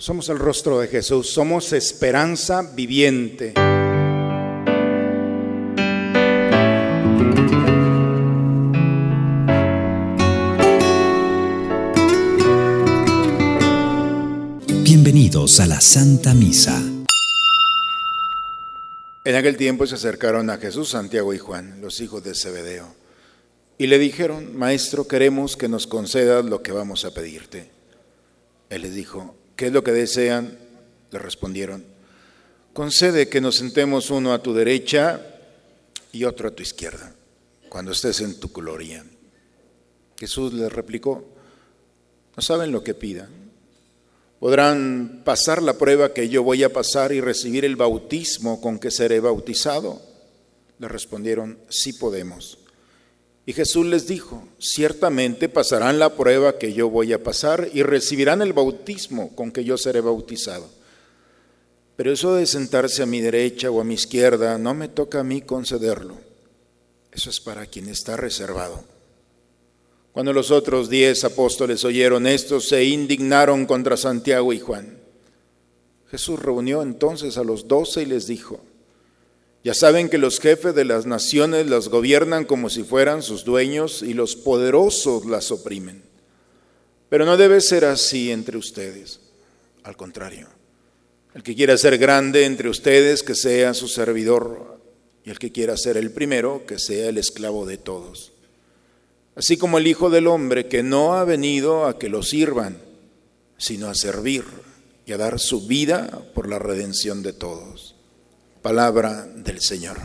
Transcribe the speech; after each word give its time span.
Somos 0.00 0.30
el 0.30 0.38
rostro 0.38 0.80
de 0.80 0.88
Jesús, 0.88 1.28
somos 1.28 1.74
esperanza 1.74 2.62
viviente. 2.62 3.52
Bienvenidos 14.82 15.60
a 15.60 15.66
la 15.66 15.82
Santa 15.82 16.32
Misa. 16.32 16.82
En 19.26 19.34
aquel 19.34 19.58
tiempo 19.58 19.86
se 19.86 19.96
acercaron 19.96 20.48
a 20.48 20.56
Jesús 20.56 20.88
Santiago 20.88 21.34
y 21.34 21.38
Juan, 21.38 21.82
los 21.82 22.00
hijos 22.00 22.24
de 22.24 22.34
Zebedeo, 22.34 22.94
y 23.76 23.86
le 23.86 23.98
dijeron, 23.98 24.56
Maestro, 24.56 25.06
queremos 25.06 25.58
que 25.58 25.68
nos 25.68 25.86
concedas 25.86 26.46
lo 26.46 26.62
que 26.62 26.72
vamos 26.72 27.04
a 27.04 27.12
pedirte. 27.12 27.70
Él 28.70 28.80
les 28.80 28.94
dijo, 28.94 29.34
¿qué 29.60 29.66
es 29.66 29.72
lo 29.74 29.84
que 29.84 29.92
desean? 29.92 30.56
Le 31.10 31.18
respondieron, 31.18 31.84
concede 32.72 33.28
que 33.28 33.42
nos 33.42 33.56
sentemos 33.56 34.08
uno 34.08 34.32
a 34.32 34.42
tu 34.42 34.54
derecha 34.54 35.20
y 36.12 36.24
otro 36.24 36.48
a 36.48 36.50
tu 36.50 36.62
izquierda, 36.62 37.12
cuando 37.68 37.92
estés 37.92 38.22
en 38.22 38.40
tu 38.40 38.48
gloria. 38.48 39.04
Jesús 40.18 40.54
les 40.54 40.72
replicó, 40.72 41.28
no 42.34 42.42
saben 42.42 42.72
lo 42.72 42.82
que 42.82 42.94
pidan. 42.94 43.28
¿Podrán 44.38 45.20
pasar 45.26 45.62
la 45.62 45.76
prueba 45.76 46.14
que 46.14 46.30
yo 46.30 46.42
voy 46.42 46.62
a 46.62 46.72
pasar 46.72 47.12
y 47.12 47.20
recibir 47.20 47.66
el 47.66 47.76
bautismo 47.76 48.62
con 48.62 48.78
que 48.78 48.90
seré 48.90 49.20
bautizado? 49.20 50.00
Le 50.78 50.88
respondieron, 50.88 51.58
sí 51.68 51.92
podemos. 51.92 52.59
Y 53.50 53.52
Jesús 53.52 53.84
les 53.84 54.06
dijo, 54.06 54.46
ciertamente 54.60 55.48
pasarán 55.48 55.98
la 55.98 56.14
prueba 56.14 56.56
que 56.56 56.72
yo 56.72 56.88
voy 56.88 57.12
a 57.12 57.20
pasar 57.20 57.68
y 57.74 57.82
recibirán 57.82 58.42
el 58.42 58.52
bautismo 58.52 59.34
con 59.34 59.50
que 59.50 59.64
yo 59.64 59.76
seré 59.76 60.00
bautizado. 60.00 60.70
Pero 61.96 62.12
eso 62.12 62.36
de 62.36 62.46
sentarse 62.46 63.02
a 63.02 63.06
mi 63.06 63.20
derecha 63.20 63.68
o 63.68 63.80
a 63.80 63.84
mi 63.84 63.94
izquierda 63.94 64.56
no 64.56 64.72
me 64.74 64.86
toca 64.86 65.18
a 65.18 65.24
mí 65.24 65.40
concederlo. 65.40 66.14
Eso 67.10 67.28
es 67.28 67.40
para 67.40 67.66
quien 67.66 67.88
está 67.88 68.16
reservado. 68.16 68.84
Cuando 70.12 70.32
los 70.32 70.52
otros 70.52 70.88
diez 70.88 71.24
apóstoles 71.24 71.84
oyeron 71.84 72.28
esto, 72.28 72.60
se 72.60 72.84
indignaron 72.84 73.66
contra 73.66 73.96
Santiago 73.96 74.52
y 74.52 74.60
Juan. 74.60 74.96
Jesús 76.08 76.38
reunió 76.38 76.82
entonces 76.82 77.36
a 77.36 77.42
los 77.42 77.66
doce 77.66 78.02
y 78.02 78.06
les 78.06 78.28
dijo, 78.28 78.60
ya 79.62 79.74
saben 79.74 80.08
que 80.08 80.18
los 80.18 80.40
jefes 80.40 80.74
de 80.74 80.86
las 80.86 81.04
naciones 81.04 81.66
las 81.66 81.88
gobiernan 81.88 82.44
como 82.44 82.70
si 82.70 82.82
fueran 82.82 83.22
sus 83.22 83.44
dueños 83.44 84.02
y 84.02 84.14
los 84.14 84.34
poderosos 84.36 85.26
las 85.26 85.50
oprimen. 85.50 86.02
Pero 87.10 87.26
no 87.26 87.36
debe 87.36 87.60
ser 87.60 87.84
así 87.84 88.30
entre 88.30 88.56
ustedes. 88.56 89.20
Al 89.82 89.96
contrario, 89.96 90.48
el 91.34 91.42
que 91.42 91.54
quiera 91.54 91.76
ser 91.76 91.98
grande 91.98 92.44
entre 92.44 92.68
ustedes, 92.68 93.22
que 93.22 93.34
sea 93.34 93.74
su 93.74 93.88
servidor, 93.88 94.80
y 95.24 95.30
el 95.30 95.38
que 95.38 95.52
quiera 95.52 95.76
ser 95.76 95.96
el 95.96 96.10
primero, 96.10 96.64
que 96.66 96.78
sea 96.78 97.08
el 97.08 97.18
esclavo 97.18 97.66
de 97.66 97.76
todos. 97.76 98.32
Así 99.34 99.56
como 99.56 99.78
el 99.78 99.86
Hijo 99.86 100.10
del 100.10 100.26
Hombre, 100.26 100.68
que 100.68 100.82
no 100.82 101.14
ha 101.14 101.24
venido 101.24 101.86
a 101.86 101.98
que 101.98 102.08
lo 102.08 102.22
sirvan, 102.22 102.78
sino 103.58 103.88
a 103.88 103.94
servir 103.94 104.44
y 105.06 105.12
a 105.12 105.18
dar 105.18 105.38
su 105.38 105.66
vida 105.66 106.22
por 106.34 106.48
la 106.48 106.58
redención 106.58 107.22
de 107.22 107.32
todos. 107.32 107.94
Palabra 108.62 109.26
del 109.26 109.62
Señor. 109.62 109.96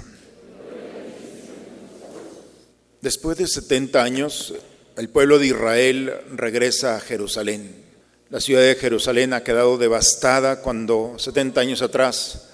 Después 3.01 3.37
de 3.37 3.47
70 3.47 4.01
años, 4.01 4.53
el 4.95 5.09
pueblo 5.09 5.39
de 5.39 5.47
Israel 5.47 6.13
regresa 6.31 6.95
a 6.95 7.01
Jerusalén. 7.01 7.83
La 8.29 8.39
ciudad 8.39 8.61
de 8.61 8.75
Jerusalén 8.75 9.33
ha 9.33 9.43
quedado 9.43 9.77
devastada 9.77 10.61
cuando 10.61 11.15
70 11.19 11.59
años 11.59 11.81
atrás 11.81 12.47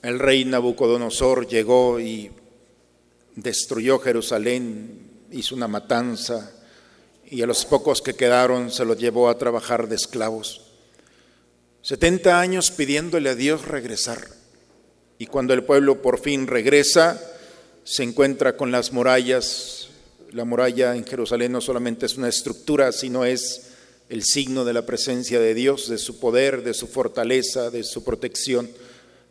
el 0.00 0.18
rey 0.18 0.46
Nabucodonosor 0.46 1.46
llegó 1.46 2.00
y 2.00 2.30
destruyó 3.36 3.98
Jerusalén, 3.98 5.26
hizo 5.30 5.54
una 5.54 5.68
matanza 5.68 6.50
y 7.30 7.42
a 7.42 7.46
los 7.46 7.66
pocos 7.66 8.00
que 8.00 8.14
quedaron 8.14 8.70
se 8.70 8.86
los 8.86 8.96
llevó 8.96 9.28
a 9.28 9.36
trabajar 9.36 9.86
de 9.86 9.96
esclavos. 9.96 10.62
70 11.82 12.40
años 12.40 12.70
pidiéndole 12.70 13.28
a 13.28 13.34
Dios 13.34 13.66
regresar. 13.66 14.41
Y 15.22 15.26
cuando 15.26 15.54
el 15.54 15.62
pueblo 15.62 16.02
por 16.02 16.18
fin 16.18 16.48
regresa, 16.48 17.22
se 17.84 18.02
encuentra 18.02 18.56
con 18.56 18.72
las 18.72 18.92
murallas. 18.92 19.86
La 20.32 20.44
muralla 20.44 20.96
en 20.96 21.06
Jerusalén 21.06 21.52
no 21.52 21.60
solamente 21.60 22.06
es 22.06 22.16
una 22.16 22.28
estructura, 22.28 22.90
sino 22.90 23.24
es 23.24 23.68
el 24.08 24.24
signo 24.24 24.64
de 24.64 24.72
la 24.72 24.84
presencia 24.84 25.38
de 25.38 25.54
Dios, 25.54 25.88
de 25.88 25.98
su 25.98 26.18
poder, 26.18 26.64
de 26.64 26.74
su 26.74 26.88
fortaleza, 26.88 27.70
de 27.70 27.84
su 27.84 28.02
protección. 28.02 28.68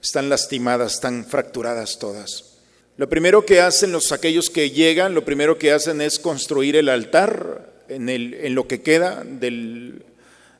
Están 0.01 0.29
lastimadas, 0.29 0.93
están 0.93 1.25
fracturadas 1.25 1.99
todas. 1.99 2.53
Lo 2.95 3.09
primero 3.09 3.45
que 3.45 3.59
hacen 3.59 3.91
los 3.91 4.13
aquellos 4.13 4.49
que 4.49 4.69
llegan, 4.69 5.13
lo 5.13 5.25
primero 5.25 5.57
que 5.57 5.73
hacen 5.73 5.99
es 5.99 6.19
construir 6.19 6.77
el 6.77 6.87
altar 6.87 7.83
en, 7.89 8.55
lo 8.55 8.65
que 8.65 8.81
queda 8.81 9.25
del, 9.25 10.05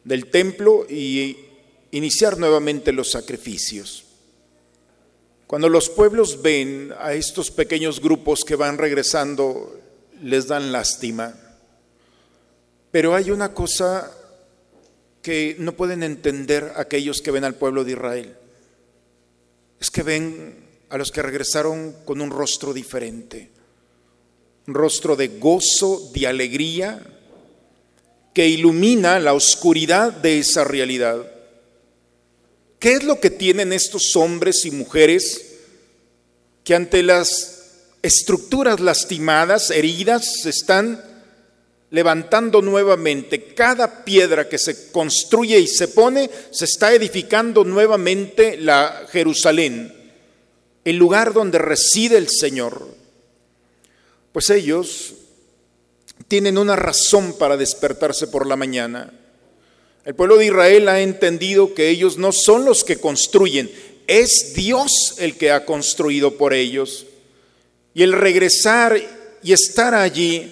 del 0.03 0.25
templo 0.25 0.85
y 0.89 1.37
iniciar 1.91 2.37
nuevamente 2.37 2.91
los 2.91 3.11
sacrificios. 3.11 4.10
Cuando 5.51 5.67
los 5.67 5.89
pueblos 5.89 6.41
ven 6.41 6.93
a 6.97 7.11
estos 7.11 7.51
pequeños 7.51 7.99
grupos 7.99 8.45
que 8.45 8.55
van 8.55 8.77
regresando, 8.77 9.81
les 10.23 10.47
dan 10.47 10.71
lástima. 10.71 11.35
Pero 12.89 13.13
hay 13.13 13.31
una 13.31 13.53
cosa 13.53 14.09
que 15.21 15.57
no 15.59 15.73
pueden 15.73 16.03
entender 16.03 16.71
aquellos 16.77 17.21
que 17.21 17.31
ven 17.31 17.43
al 17.43 17.55
pueblo 17.55 17.83
de 17.83 17.91
Israel. 17.91 18.33
Es 19.77 19.91
que 19.91 20.03
ven 20.03 20.55
a 20.87 20.97
los 20.97 21.11
que 21.11 21.21
regresaron 21.21 21.97
con 22.05 22.21
un 22.21 22.29
rostro 22.29 22.71
diferente, 22.71 23.51
un 24.67 24.73
rostro 24.73 25.17
de 25.17 25.37
gozo, 25.37 26.11
de 26.13 26.27
alegría, 26.27 27.05
que 28.33 28.47
ilumina 28.47 29.19
la 29.19 29.33
oscuridad 29.33 30.13
de 30.13 30.39
esa 30.39 30.63
realidad. 30.63 31.29
¿Qué 32.81 32.93
es 32.93 33.03
lo 33.03 33.19
que 33.19 33.29
tienen 33.29 33.73
estos 33.73 34.15
hombres 34.15 34.65
y 34.65 34.71
mujeres 34.71 35.59
que 36.63 36.73
ante 36.73 37.03
las 37.03 37.73
estructuras 38.01 38.79
lastimadas, 38.79 39.69
heridas, 39.69 40.41
se 40.41 40.49
están 40.49 40.99
levantando 41.91 42.63
nuevamente? 42.63 43.53
Cada 43.53 44.03
piedra 44.03 44.49
que 44.49 44.57
se 44.57 44.91
construye 44.91 45.59
y 45.59 45.67
se 45.67 45.89
pone, 45.89 46.27
se 46.49 46.65
está 46.65 46.91
edificando 46.91 47.63
nuevamente 47.63 48.57
la 48.57 49.05
Jerusalén, 49.11 49.93
el 50.83 50.95
lugar 50.95 51.33
donde 51.33 51.59
reside 51.59 52.17
el 52.17 52.29
Señor. 52.29 52.87
Pues 54.31 54.49
ellos 54.49 55.13
tienen 56.27 56.57
una 56.57 56.75
razón 56.75 57.37
para 57.37 57.57
despertarse 57.57 58.25
por 58.25 58.47
la 58.47 58.55
mañana 58.55 59.20
el 60.05 60.15
pueblo 60.15 60.37
de 60.37 60.47
Israel 60.47 60.89
ha 60.89 61.01
entendido 61.01 61.73
que 61.73 61.89
ellos 61.89 62.17
no 62.17 62.31
son 62.31 62.65
los 62.65 62.83
que 62.83 62.97
construyen, 62.97 63.71
es 64.07 64.53
Dios 64.55 65.15
el 65.19 65.35
que 65.37 65.51
ha 65.51 65.65
construido 65.65 66.37
por 66.37 66.53
ellos. 66.53 67.05
Y 67.93 68.03
el 68.03 68.13
regresar 68.13 68.99
y 69.43 69.53
estar 69.53 69.93
allí 69.93 70.51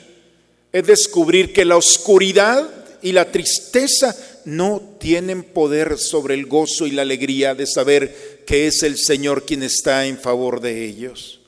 es 0.72 0.86
descubrir 0.86 1.52
que 1.52 1.66
la 1.66 1.78
oscuridad 1.78 2.70
y 3.02 3.12
la 3.12 3.32
tristeza 3.32 4.16
no 4.46 4.82
tienen 5.00 5.44
poder 5.44 5.98
sobre 5.98 6.36
el 6.36 6.46
gozo 6.46 6.86
y 6.86 6.92
la 6.92 7.02
alegría 7.02 7.56
de 7.56 7.66
saber 7.66 8.44
que 8.46 8.68
es 8.68 8.84
el 8.84 8.98
Señor 8.98 9.46
quien 9.46 9.64
está 9.64 10.06
en 10.06 10.18
favor 10.18 10.62
de 10.62 10.86
ellos. 10.86 11.40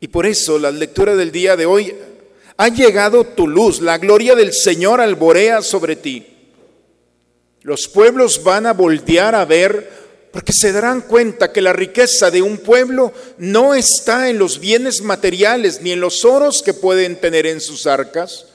Y 0.00 0.08
por 0.08 0.26
eso 0.26 0.58
la 0.58 0.70
lectura 0.70 1.14
del 1.16 1.32
día 1.32 1.56
de 1.56 1.66
hoy 1.66 1.94
ha 2.56 2.68
llegado 2.68 3.24
tu 3.24 3.46
luz, 3.46 3.80
la 3.80 3.98
gloria 3.98 4.34
del 4.34 4.52
Señor 4.52 5.00
alborea 5.00 5.62
sobre 5.62 5.96
ti. 5.96 6.26
Los 7.62 7.86
pueblos 7.88 8.42
van 8.42 8.66
a 8.66 8.72
voltear 8.72 9.34
a 9.34 9.44
ver 9.44 10.02
porque 10.32 10.52
se 10.52 10.72
darán 10.72 11.02
cuenta 11.02 11.52
que 11.52 11.60
la 11.60 11.72
riqueza 11.72 12.30
de 12.30 12.42
un 12.42 12.58
pueblo 12.58 13.12
no 13.38 13.74
está 13.74 14.30
en 14.30 14.38
los 14.38 14.58
bienes 14.58 15.02
materiales 15.02 15.82
ni 15.82 15.92
en 15.92 16.00
los 16.00 16.24
oros 16.24 16.62
que 16.62 16.74
pueden 16.74 17.16
tener 17.16 17.46
en 17.46 17.60
sus 17.60 17.86
arcas, 17.86 18.46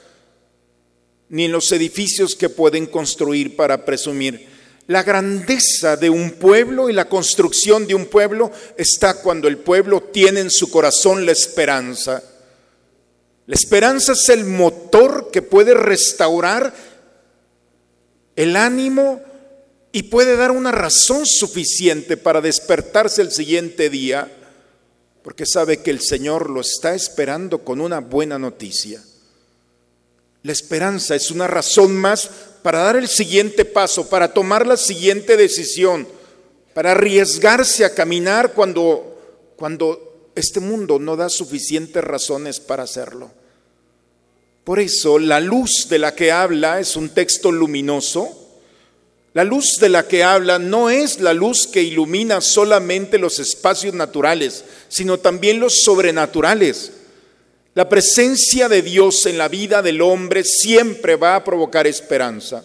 ni 1.28 1.44
en 1.44 1.52
los 1.52 1.70
edificios 1.72 2.34
que 2.34 2.48
pueden 2.48 2.86
construir 2.86 3.54
para 3.56 3.84
presumir. 3.84 4.48
La 4.88 5.02
grandeza 5.02 5.96
de 5.96 6.10
un 6.10 6.32
pueblo 6.32 6.90
y 6.90 6.92
la 6.92 7.08
construcción 7.08 7.86
de 7.86 7.94
un 7.94 8.06
pueblo 8.06 8.50
está 8.76 9.20
cuando 9.20 9.46
el 9.46 9.58
pueblo 9.58 10.00
tiene 10.02 10.40
en 10.40 10.50
su 10.50 10.70
corazón 10.70 11.24
la 11.24 11.32
esperanza. 11.32 12.22
La 13.46 13.54
esperanza 13.54 14.12
es 14.12 14.28
el 14.30 14.44
motor 14.44 15.30
que 15.30 15.42
puede 15.42 15.74
restaurar 15.74 16.74
el 18.38 18.54
ánimo 18.54 19.20
y 19.90 20.04
puede 20.04 20.36
dar 20.36 20.52
una 20.52 20.70
razón 20.70 21.26
suficiente 21.26 22.16
para 22.16 22.40
despertarse 22.40 23.20
el 23.20 23.32
siguiente 23.32 23.90
día, 23.90 24.30
porque 25.24 25.44
sabe 25.44 25.82
que 25.82 25.90
el 25.90 26.00
Señor 26.00 26.48
lo 26.48 26.60
está 26.60 26.94
esperando 26.94 27.64
con 27.64 27.80
una 27.80 27.98
buena 27.98 28.38
noticia. 28.38 29.02
La 30.44 30.52
esperanza 30.52 31.16
es 31.16 31.32
una 31.32 31.48
razón 31.48 31.96
más 31.96 32.30
para 32.62 32.78
dar 32.78 32.94
el 32.94 33.08
siguiente 33.08 33.64
paso, 33.64 34.08
para 34.08 34.32
tomar 34.32 34.68
la 34.68 34.76
siguiente 34.76 35.36
decisión, 35.36 36.06
para 36.74 36.92
arriesgarse 36.92 37.84
a 37.84 37.92
caminar 37.92 38.52
cuando, 38.52 39.50
cuando 39.56 40.30
este 40.36 40.60
mundo 40.60 41.00
no 41.00 41.16
da 41.16 41.28
suficientes 41.28 42.04
razones 42.04 42.60
para 42.60 42.84
hacerlo. 42.84 43.32
Por 44.68 44.80
eso 44.80 45.18
la 45.18 45.40
luz 45.40 45.86
de 45.88 45.98
la 45.98 46.14
que 46.14 46.30
habla 46.30 46.78
es 46.78 46.94
un 46.94 47.08
texto 47.08 47.50
luminoso. 47.50 48.60
La 49.32 49.42
luz 49.42 49.78
de 49.80 49.88
la 49.88 50.06
que 50.06 50.22
habla 50.22 50.58
no 50.58 50.90
es 50.90 51.20
la 51.20 51.32
luz 51.32 51.66
que 51.66 51.82
ilumina 51.82 52.42
solamente 52.42 53.16
los 53.16 53.38
espacios 53.38 53.94
naturales, 53.94 54.66
sino 54.90 55.20
también 55.20 55.58
los 55.58 55.80
sobrenaturales. 55.84 56.92
La 57.72 57.88
presencia 57.88 58.68
de 58.68 58.82
Dios 58.82 59.24
en 59.24 59.38
la 59.38 59.48
vida 59.48 59.80
del 59.80 60.02
hombre 60.02 60.44
siempre 60.44 61.16
va 61.16 61.36
a 61.36 61.44
provocar 61.44 61.86
esperanza. 61.86 62.62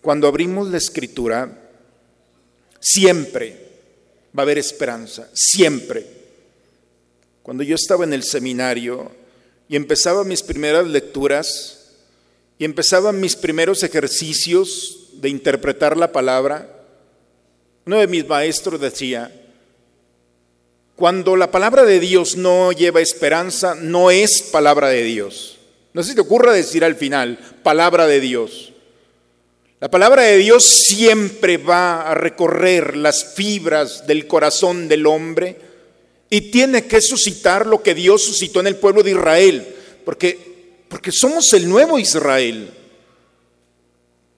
Cuando 0.00 0.28
abrimos 0.28 0.70
la 0.70 0.78
escritura, 0.78 1.58
siempre 2.80 3.68
va 4.34 4.40
a 4.40 4.44
haber 4.44 4.56
esperanza, 4.56 5.28
siempre. 5.34 6.06
Cuando 7.42 7.62
yo 7.62 7.74
estaba 7.74 8.04
en 8.04 8.14
el 8.14 8.22
seminario 8.22 9.23
empezaba 9.76 10.24
mis 10.24 10.42
primeras 10.42 10.86
lecturas 10.86 11.92
y 12.58 12.64
empezaba 12.64 13.12
mis 13.12 13.36
primeros 13.36 13.82
ejercicios 13.82 15.08
de 15.14 15.28
interpretar 15.28 15.96
la 15.96 16.12
palabra, 16.12 16.70
uno 17.86 17.98
de 17.98 18.06
mis 18.06 18.26
maestros 18.26 18.80
decía, 18.80 19.32
cuando 20.96 21.36
la 21.36 21.50
palabra 21.50 21.84
de 21.84 21.98
Dios 21.98 22.36
no 22.36 22.72
lleva 22.72 23.00
esperanza, 23.00 23.74
no 23.74 24.10
es 24.10 24.42
palabra 24.42 24.88
de 24.88 25.02
Dios. 25.02 25.58
No 25.92 26.02
se 26.02 26.14
te 26.14 26.20
ocurra 26.20 26.52
decir 26.52 26.84
al 26.84 26.94
final, 26.94 27.38
palabra 27.62 28.06
de 28.06 28.20
Dios. 28.20 28.72
La 29.80 29.90
palabra 29.90 30.22
de 30.22 30.38
Dios 30.38 30.64
siempre 30.64 31.56
va 31.56 32.10
a 32.10 32.14
recorrer 32.14 32.96
las 32.96 33.34
fibras 33.34 34.06
del 34.06 34.26
corazón 34.26 34.88
del 34.88 35.06
hombre 35.06 35.73
y 36.30 36.50
tiene 36.50 36.86
que 36.86 37.00
suscitar 37.00 37.66
lo 37.66 37.82
que 37.82 37.94
Dios 37.94 38.22
suscitó 38.22 38.60
en 38.60 38.68
el 38.68 38.76
pueblo 38.76 39.02
de 39.02 39.12
Israel, 39.12 39.66
porque, 40.04 40.82
porque 40.88 41.12
somos 41.12 41.52
el 41.52 41.68
nuevo 41.68 41.98
Israel. 41.98 42.70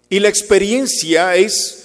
Y 0.09 0.21
la 0.21 0.29
experiencia 0.29 1.35
es, 1.37 1.85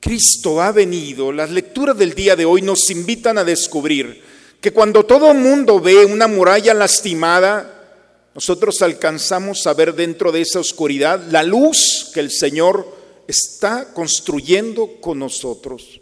Cristo 0.00 0.60
ha 0.60 0.72
venido, 0.72 1.32
las 1.32 1.50
lecturas 1.50 1.96
del 1.96 2.14
día 2.14 2.36
de 2.36 2.44
hoy 2.44 2.62
nos 2.62 2.90
invitan 2.90 3.38
a 3.38 3.44
descubrir 3.44 4.22
que 4.60 4.72
cuando 4.72 5.04
todo 5.04 5.30
el 5.30 5.38
mundo 5.38 5.80
ve 5.80 6.04
una 6.06 6.26
muralla 6.26 6.72
lastimada, 6.72 7.70
nosotros 8.34 8.80
alcanzamos 8.82 9.66
a 9.66 9.74
ver 9.74 9.94
dentro 9.94 10.32
de 10.32 10.40
esa 10.40 10.60
oscuridad 10.60 11.22
la 11.30 11.42
luz 11.42 12.10
que 12.14 12.20
el 12.20 12.30
Señor 12.30 12.96
está 13.28 13.92
construyendo 13.92 15.00
con 15.00 15.18
nosotros. 15.18 16.00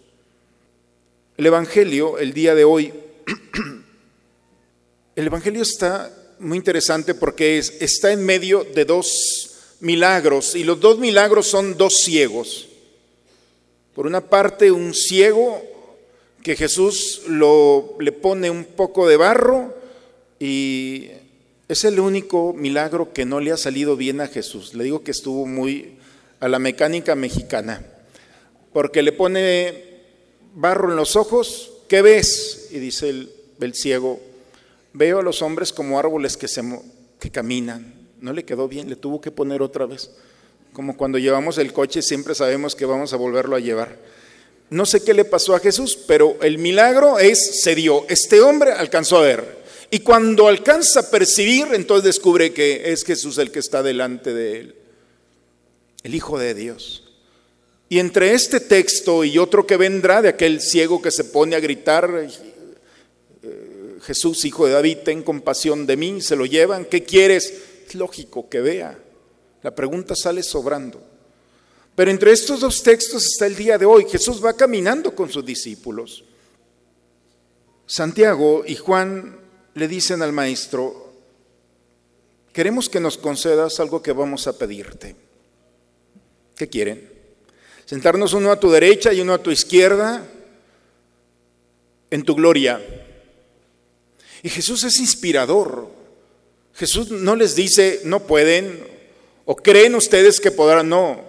El 1.42 1.46
Evangelio, 1.46 2.18
el 2.18 2.32
día 2.34 2.54
de 2.54 2.62
hoy, 2.62 2.92
el 5.16 5.26
Evangelio 5.26 5.62
está 5.62 6.08
muy 6.38 6.56
interesante 6.56 7.16
porque 7.16 7.58
está 7.58 8.12
en 8.12 8.24
medio 8.24 8.62
de 8.62 8.84
dos 8.84 9.56
milagros 9.80 10.54
y 10.54 10.62
los 10.62 10.78
dos 10.78 11.00
milagros 11.00 11.48
son 11.48 11.76
dos 11.76 11.94
ciegos. 11.96 12.68
Por 13.92 14.06
una 14.06 14.20
parte, 14.20 14.70
un 14.70 14.94
ciego 14.94 15.60
que 16.44 16.54
Jesús 16.54 17.22
lo, 17.26 17.96
le 17.98 18.12
pone 18.12 18.48
un 18.48 18.64
poco 18.64 19.08
de 19.08 19.16
barro 19.16 19.74
y 20.38 21.08
es 21.66 21.84
el 21.84 21.98
único 21.98 22.52
milagro 22.52 23.12
que 23.12 23.24
no 23.24 23.40
le 23.40 23.50
ha 23.50 23.56
salido 23.56 23.96
bien 23.96 24.20
a 24.20 24.28
Jesús. 24.28 24.74
Le 24.74 24.84
digo 24.84 25.02
que 25.02 25.10
estuvo 25.10 25.44
muy 25.44 25.96
a 26.38 26.48
la 26.48 26.60
mecánica 26.60 27.16
mexicana, 27.16 27.84
porque 28.72 29.02
le 29.02 29.10
pone 29.10 29.90
barro 30.54 30.90
en 30.90 30.96
los 30.96 31.16
ojos, 31.16 31.72
¿qué 31.88 32.02
ves? 32.02 32.68
Y 32.70 32.78
dice 32.78 33.08
el, 33.08 33.74
ciego, 33.74 34.20
veo 34.92 35.20
a 35.20 35.22
los 35.22 35.42
hombres 35.42 35.72
como 35.72 35.98
árboles 35.98 36.36
que, 36.36 36.48
se, 36.48 36.62
que 37.18 37.30
caminan. 37.30 37.94
No 38.20 38.32
le 38.32 38.44
quedó 38.44 38.68
bien, 38.68 38.88
le 38.88 38.96
tuvo 38.96 39.20
que 39.20 39.30
poner 39.30 39.62
otra 39.62 39.86
vez. 39.86 40.10
Como 40.72 40.96
cuando 40.96 41.18
llevamos 41.18 41.58
el 41.58 41.72
coche 41.72 42.02
siempre 42.02 42.34
sabemos 42.34 42.74
que 42.74 42.86
vamos 42.86 43.12
a 43.12 43.16
volverlo 43.16 43.56
a 43.56 43.60
llevar. 43.60 43.98
No 44.70 44.86
sé 44.86 45.04
qué 45.04 45.12
le 45.12 45.26
pasó 45.26 45.54
a 45.54 45.60
Jesús, 45.60 45.98
pero 46.06 46.38
el 46.40 46.56
milagro 46.56 47.18
es, 47.18 47.62
se 47.62 47.74
dio. 47.74 48.06
Este 48.08 48.40
hombre 48.40 48.72
alcanzó 48.72 49.18
a 49.18 49.22
ver. 49.22 49.62
Y 49.90 50.00
cuando 50.00 50.48
alcanza 50.48 51.00
a 51.00 51.10
percibir, 51.10 51.66
entonces 51.74 52.04
descubre 52.04 52.54
que 52.54 52.90
es 52.92 53.04
Jesús 53.04 53.36
el 53.36 53.50
que 53.50 53.58
está 53.58 53.82
delante 53.82 54.32
de 54.32 54.60
él, 54.60 54.74
el 56.02 56.14
Hijo 56.14 56.38
de 56.38 56.54
Dios. 56.54 57.11
Y 57.92 57.98
entre 57.98 58.32
este 58.32 58.58
texto 58.58 59.22
y 59.22 59.36
otro 59.36 59.66
que 59.66 59.76
vendrá 59.76 60.22
de 60.22 60.30
aquel 60.30 60.62
ciego 60.62 61.02
que 61.02 61.10
se 61.10 61.24
pone 61.24 61.56
a 61.56 61.60
gritar, 61.60 62.26
eh, 63.42 63.98
Jesús, 64.00 64.46
Hijo 64.46 64.64
de 64.64 64.72
David, 64.72 65.00
ten 65.04 65.22
compasión 65.22 65.84
de 65.84 65.98
mí, 65.98 66.22
se 66.22 66.34
lo 66.34 66.46
llevan, 66.46 66.86
¿qué 66.86 67.04
quieres? 67.04 67.52
Es 67.86 67.94
lógico 67.94 68.48
que 68.48 68.62
vea. 68.62 68.98
La 69.62 69.74
pregunta 69.74 70.16
sale 70.16 70.42
sobrando. 70.42 71.02
Pero 71.94 72.10
entre 72.10 72.32
estos 72.32 72.60
dos 72.60 72.82
textos 72.82 73.26
está 73.26 73.44
el 73.44 73.56
día 73.56 73.76
de 73.76 73.84
hoy. 73.84 74.06
Jesús 74.08 74.42
va 74.42 74.54
caminando 74.54 75.14
con 75.14 75.30
sus 75.30 75.44
discípulos. 75.44 76.24
Santiago 77.84 78.64
y 78.66 78.76
Juan 78.76 79.36
le 79.74 79.86
dicen 79.86 80.22
al 80.22 80.32
maestro, 80.32 81.12
queremos 82.54 82.88
que 82.88 83.00
nos 83.00 83.18
concedas 83.18 83.80
algo 83.80 84.00
que 84.00 84.12
vamos 84.12 84.46
a 84.46 84.56
pedirte. 84.56 85.14
¿Qué 86.56 86.70
quieren? 86.70 87.11
Sentarnos 87.92 88.32
uno 88.32 88.50
a 88.50 88.58
tu 88.58 88.70
derecha 88.70 89.12
y 89.12 89.20
uno 89.20 89.34
a 89.34 89.42
tu 89.42 89.50
izquierda 89.50 90.26
en 92.10 92.22
tu 92.22 92.34
gloria. 92.34 92.80
Y 94.42 94.48
Jesús 94.48 94.82
es 94.84 94.98
inspirador. 94.98 95.90
Jesús 96.72 97.10
no 97.10 97.36
les 97.36 97.54
dice, 97.54 98.00
no 98.04 98.20
pueden, 98.20 98.82
o 99.44 99.54
creen 99.54 99.94
ustedes 99.94 100.40
que 100.40 100.50
podrán, 100.50 100.88
no. 100.88 101.20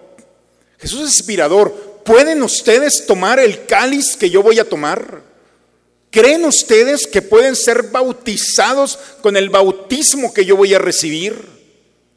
Jesús 0.80 1.02
es 1.02 1.18
inspirador. 1.18 2.02
¿Pueden 2.06 2.42
ustedes 2.42 3.06
tomar 3.06 3.40
el 3.40 3.66
cáliz 3.66 4.16
que 4.16 4.30
yo 4.30 4.42
voy 4.42 4.58
a 4.60 4.70
tomar? 4.70 5.22
¿Creen 6.12 6.46
ustedes 6.46 7.08
que 7.08 7.22
pueden 7.22 7.58
ser 7.58 7.90
bautizados 7.92 8.98
con 9.22 9.36
el 9.36 9.50
bautismo 9.50 10.34
que 10.34 10.46
yo 10.46 10.56
voy 10.56 10.74
a 10.74 10.80
recibir? 10.80 11.46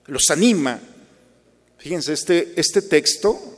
Los 0.04 0.30
anima. 0.30 0.78
Fíjense, 1.78 2.12
este, 2.12 2.52
este 2.54 2.80
texto 2.80 3.55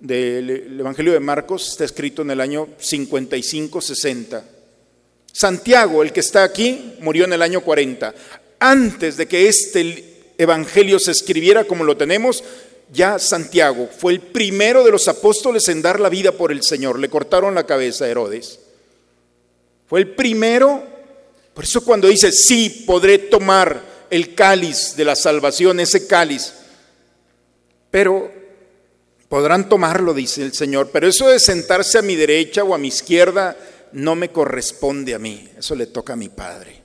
del 0.00 0.78
Evangelio 0.80 1.12
de 1.12 1.20
Marcos 1.20 1.68
está 1.68 1.84
escrito 1.84 2.22
en 2.22 2.30
el 2.30 2.40
año 2.40 2.68
55-60. 2.80 4.42
Santiago, 5.32 6.02
el 6.02 6.12
que 6.12 6.20
está 6.20 6.44
aquí, 6.44 6.94
murió 7.00 7.24
en 7.24 7.32
el 7.32 7.42
año 7.42 7.60
40. 7.60 8.14
Antes 8.58 9.16
de 9.16 9.26
que 9.26 9.48
este 9.48 10.32
Evangelio 10.38 10.98
se 10.98 11.10
escribiera 11.10 11.64
como 11.64 11.84
lo 11.84 11.96
tenemos, 11.96 12.42
ya 12.92 13.18
Santiago 13.18 13.88
fue 13.98 14.12
el 14.12 14.20
primero 14.20 14.84
de 14.84 14.92
los 14.92 15.08
apóstoles 15.08 15.68
en 15.68 15.82
dar 15.82 16.00
la 16.00 16.08
vida 16.08 16.32
por 16.32 16.52
el 16.52 16.62
Señor. 16.62 16.98
Le 16.98 17.08
cortaron 17.08 17.54
la 17.54 17.66
cabeza 17.66 18.04
a 18.04 18.08
Herodes. 18.08 18.60
Fue 19.86 20.00
el 20.00 20.14
primero, 20.14 20.82
por 21.54 21.64
eso 21.64 21.84
cuando 21.84 22.08
dice, 22.08 22.32
sí, 22.32 22.84
podré 22.86 23.18
tomar 23.18 23.82
el 24.10 24.34
cáliz 24.34 24.94
de 24.96 25.04
la 25.04 25.16
salvación, 25.16 25.80
ese 25.80 26.06
cáliz, 26.06 26.52
pero 27.90 28.30
podrán 29.28 29.68
tomarlo, 29.68 30.14
dice 30.14 30.42
el 30.42 30.52
Señor, 30.52 30.90
pero 30.92 31.08
eso 31.08 31.28
de 31.28 31.38
sentarse 31.38 31.98
a 31.98 32.02
mi 32.02 32.14
derecha 32.16 32.64
o 32.64 32.74
a 32.74 32.78
mi 32.78 32.88
izquierda 32.88 33.56
no 33.92 34.14
me 34.14 34.30
corresponde 34.30 35.14
a 35.14 35.18
mí, 35.18 35.48
eso 35.56 35.74
le 35.74 35.86
toca 35.86 36.14
a 36.14 36.16
mi 36.16 36.28
Padre, 36.28 36.82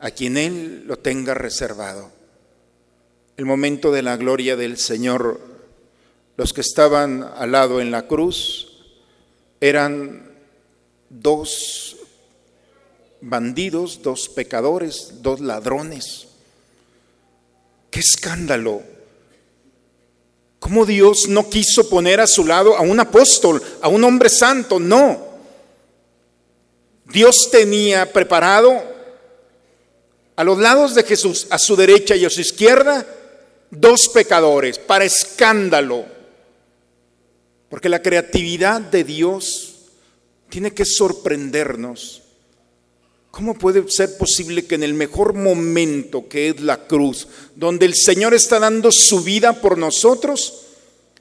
a 0.00 0.10
quien 0.10 0.36
Él 0.36 0.84
lo 0.86 0.98
tenga 0.98 1.34
reservado. 1.34 2.10
El 3.36 3.44
momento 3.44 3.92
de 3.92 4.02
la 4.02 4.16
gloria 4.16 4.56
del 4.56 4.76
Señor, 4.76 5.40
los 6.36 6.52
que 6.52 6.60
estaban 6.60 7.22
al 7.36 7.52
lado 7.52 7.80
en 7.80 7.90
la 7.90 8.06
cruz 8.06 8.84
eran 9.60 10.30
dos 11.08 11.96
bandidos, 13.20 14.02
dos 14.02 14.28
pecadores, 14.28 15.22
dos 15.22 15.40
ladrones. 15.40 16.28
¡Qué 17.90 18.00
escándalo! 18.00 18.82
¿Cómo 20.62 20.86
Dios 20.86 21.26
no 21.26 21.50
quiso 21.50 21.88
poner 21.88 22.20
a 22.20 22.26
su 22.28 22.44
lado 22.44 22.76
a 22.76 22.82
un 22.82 23.00
apóstol, 23.00 23.60
a 23.80 23.88
un 23.88 24.04
hombre 24.04 24.28
santo? 24.28 24.78
No. 24.78 25.20
Dios 27.04 27.48
tenía 27.50 28.12
preparado 28.12 28.80
a 30.36 30.44
los 30.44 30.58
lados 30.60 30.94
de 30.94 31.02
Jesús, 31.02 31.48
a 31.50 31.58
su 31.58 31.74
derecha 31.74 32.14
y 32.14 32.24
a 32.24 32.30
su 32.30 32.40
izquierda, 32.40 33.04
dos 33.72 34.08
pecadores 34.14 34.78
para 34.78 35.04
escándalo. 35.04 36.04
Porque 37.68 37.88
la 37.88 38.00
creatividad 38.00 38.80
de 38.80 39.02
Dios 39.02 39.74
tiene 40.48 40.72
que 40.72 40.84
sorprendernos. 40.84 42.21
¿Cómo 43.32 43.54
puede 43.54 43.88
ser 43.88 44.18
posible 44.18 44.66
que 44.66 44.74
en 44.74 44.82
el 44.82 44.92
mejor 44.92 45.32
momento 45.32 46.28
que 46.28 46.50
es 46.50 46.60
la 46.60 46.86
cruz, 46.86 47.26
donde 47.56 47.86
el 47.86 47.94
Señor 47.94 48.34
está 48.34 48.58
dando 48.60 48.90
su 48.92 49.22
vida 49.22 49.54
por 49.54 49.78
nosotros, 49.78 50.66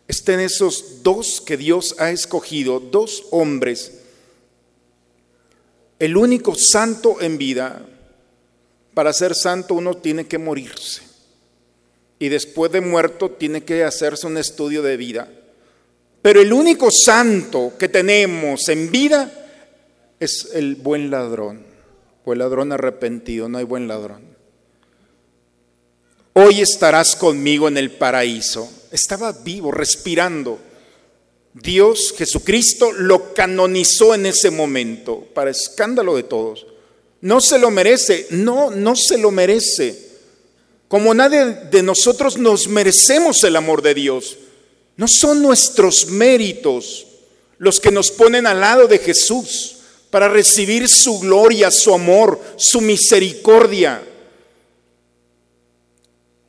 estén 0.10 0.42
esos 0.42 1.04
dos 1.04 1.40
que 1.40 1.56
Dios 1.56 1.96
ha 2.00 2.12
escogido, 2.12 2.82
dos 2.82 3.24
hombres, 3.32 3.94
el 6.00 6.18
único 6.18 6.54
santo 6.54 7.22
en 7.22 7.38
vida, 7.38 7.88
para 8.94 9.14
ser 9.14 9.34
santo 9.34 9.76
uno 9.76 9.96
tiene 9.96 10.28
que 10.28 10.38
morirse. 10.38 11.04
Y 12.20 12.28
después 12.28 12.74
de 12.74 12.82
muerto 12.82 13.32
tiene 13.32 13.64
que 13.64 13.86
hacerse 13.86 14.28
un 14.28 14.38
estudio 14.38 14.82
de 14.82 14.98
vida. 14.98 15.32
Pero 16.22 16.42
el 16.42 16.52
único 16.52 16.90
santo 16.92 17.72
que 17.80 17.88
tenemos 17.88 18.68
en 18.68 18.92
vida 18.92 19.32
es 20.20 20.50
el 20.54 20.76
buen 20.76 21.10
ladrón 21.10 21.71
el 22.26 22.40
ladrón 22.40 22.72
arrepentido. 22.72 23.50
No 23.50 23.58
hay 23.58 23.64
buen 23.64 23.88
ladrón. 23.88 24.22
Hoy 26.34 26.62
estarás 26.62 27.16
conmigo 27.16 27.68
en 27.68 27.78
el 27.78 27.92
paraíso. 27.92 28.72
Estaba 28.92 29.32
vivo, 29.32 29.72
respirando. 29.72 30.60
Dios, 31.54 32.14
Jesucristo, 32.18 32.92
lo 32.94 33.34
canonizó 33.34 34.16
en 34.16 34.26
ese 34.26 34.50
momento, 34.52 35.28
para 35.34 35.52
escándalo 35.52 36.16
de 36.16 36.24
todos. 36.24 36.66
No 37.20 37.42
se 37.42 37.60
lo 37.60 37.70
merece, 37.70 38.28
no, 38.30 38.72
no 38.72 38.96
se 38.96 39.18
lo 39.18 39.32
merece. 39.32 40.12
Como 40.88 41.14
nadie 41.14 41.46
de 41.70 41.84
nosotros 41.84 42.38
nos 42.38 42.68
merecemos 42.68 43.44
el 43.44 43.56
amor 43.56 43.82
de 43.82 43.94
Dios. 43.94 44.38
No 44.96 45.08
son 45.08 45.42
nuestros 45.42 46.08
méritos 46.08 47.08
los 47.58 47.80
que 47.80 47.92
nos 47.92 48.10
ponen 48.12 48.48
al 48.48 48.60
lado 48.60 48.88
de 48.88 48.98
Jesús 49.00 49.81
para 50.12 50.28
recibir 50.28 50.88
su 50.88 51.20
gloria, 51.20 51.72
su 51.72 51.94
amor, 51.94 52.40
su 52.58 52.82
misericordia. 52.82 54.04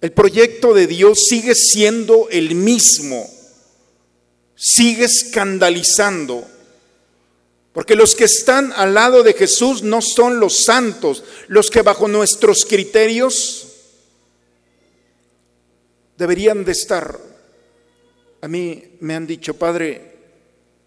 El 0.03 0.13
proyecto 0.13 0.75
de 0.75 0.87
Dios 0.87 1.21
sigue 1.29 1.55
siendo 1.55 2.29
el 2.29 2.55
mismo, 2.55 3.27
sigue 4.55 5.05
escandalizando 5.05 6.47
porque 7.73 7.97
los 7.97 8.15
que 8.15 8.25
están 8.25 8.73
al 8.77 8.95
lado 8.95 9.23
de 9.23 9.33
Jesús 9.33 9.83
no 9.83 10.03
son 10.03 10.41
los 10.41 10.65
santos, 10.65 11.25
los 11.49 11.71
que 11.71 11.83
bajo 11.83 12.07
nuestros 12.07 12.67
criterios 12.67 13.69
deberían 16.19 16.65
de 16.65 16.73
estar. 16.73 17.19
A 18.43 18.49
mí 18.49 18.97
me 19.01 19.15
han 19.15 19.27
dicho, 19.27 19.55
Padre, 19.55 20.12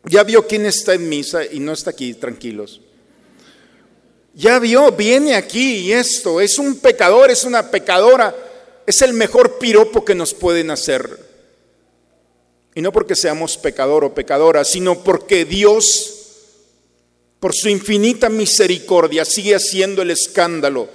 ya 0.07 0.23
vio 0.23 0.47
quién 0.47 0.65
está 0.65 0.93
en 0.93 1.09
misa 1.09 1.45
y 1.45 1.59
no 1.59 1.73
está 1.73 1.91
aquí, 1.91 2.13
tranquilos. 2.13 2.81
Ya 4.33 4.59
vio, 4.59 4.91
viene 4.91 5.35
aquí 5.35 5.77
y 5.77 5.93
esto, 5.93 6.41
es 6.41 6.57
un 6.57 6.79
pecador, 6.79 7.31
es 7.31 7.43
una 7.43 7.71
pecadora, 7.71 8.35
es 8.85 9.01
el 9.01 9.13
mejor 9.13 9.57
piropo 9.57 10.03
que 10.03 10.15
nos 10.15 10.33
pueden 10.33 10.71
hacer. 10.71 11.25
Y 12.73 12.81
no 12.81 12.91
porque 12.91 13.15
seamos 13.15 13.57
pecador 13.57 14.03
o 14.03 14.13
pecadora, 14.13 14.65
sino 14.65 15.03
porque 15.03 15.45
Dios 15.45 16.15
por 17.45 17.53
su 17.53 17.69
infinita 17.69 18.27
misericordia, 18.27 19.23
sigue 19.23 19.53
haciendo 19.53 20.01
el 20.01 20.09
escándalo 20.09 20.89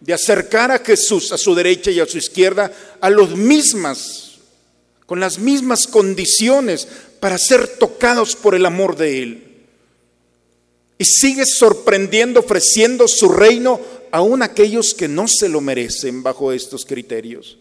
de 0.00 0.14
acercar 0.14 0.70
a 0.70 0.78
Jesús 0.78 1.30
a 1.30 1.36
su 1.36 1.54
derecha 1.54 1.90
y 1.90 2.00
a 2.00 2.06
su 2.06 2.16
izquierda 2.16 2.72
a 3.02 3.10
los 3.10 3.36
mismas, 3.36 4.33
con 5.06 5.20
las 5.20 5.38
mismas 5.38 5.86
condiciones 5.86 6.88
para 7.20 7.38
ser 7.38 7.66
tocados 7.66 8.36
por 8.36 8.54
el 8.54 8.66
amor 8.66 8.96
de 8.96 9.22
Él. 9.22 9.44
Y 10.98 11.04
sigue 11.04 11.44
sorprendiendo, 11.46 12.40
ofreciendo 12.40 13.08
su 13.08 13.28
reino 13.28 13.80
aún 14.10 14.42
a 14.42 14.46
aquellos 14.46 14.94
que 14.94 15.08
no 15.08 15.26
se 15.26 15.48
lo 15.48 15.60
merecen 15.60 16.22
bajo 16.22 16.52
estos 16.52 16.84
criterios. 16.84 17.58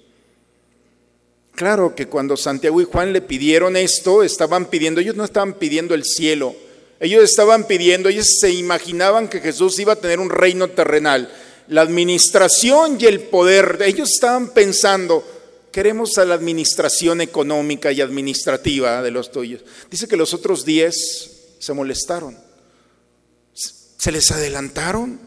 Claro 1.55 1.95
que 1.95 2.07
cuando 2.07 2.35
Santiago 2.35 2.81
y 2.81 2.85
Juan 2.85 3.13
le 3.13 3.21
pidieron 3.21 3.75
esto, 3.75 4.23
estaban 4.23 4.65
pidiendo, 4.65 5.01
ellos 5.01 5.15
no 5.15 5.23
estaban 5.23 5.53
pidiendo 5.53 5.93
el 5.93 6.03
cielo, 6.03 6.55
ellos 6.99 7.23
estaban 7.23 7.65
pidiendo, 7.65 8.09
ellos 8.09 8.37
se 8.39 8.51
imaginaban 8.51 9.27
que 9.27 9.39
Jesús 9.39 9.77
iba 9.79 9.93
a 9.93 9.99
tener 9.99 10.19
un 10.19 10.29
reino 10.29 10.69
terrenal. 10.69 11.31
La 11.67 11.81
administración 11.81 12.97
y 12.99 13.05
el 13.05 13.21
poder, 13.21 13.79
ellos 13.85 14.09
estaban 14.11 14.49
pensando, 14.49 15.23
queremos 15.73 16.17
a 16.17 16.23
la 16.23 16.35
administración 16.35 17.19
económica 17.19 17.91
y 17.91 17.99
administrativa 17.99 19.01
de 19.01 19.11
los 19.11 19.31
tuyos. 19.31 19.61
Dice 19.91 20.07
que 20.07 20.15
los 20.15 20.33
otros 20.33 20.63
diez 20.63 21.55
se 21.59 21.73
molestaron, 21.73 22.37
se 23.53 24.11
les 24.11 24.31
adelantaron. 24.31 25.19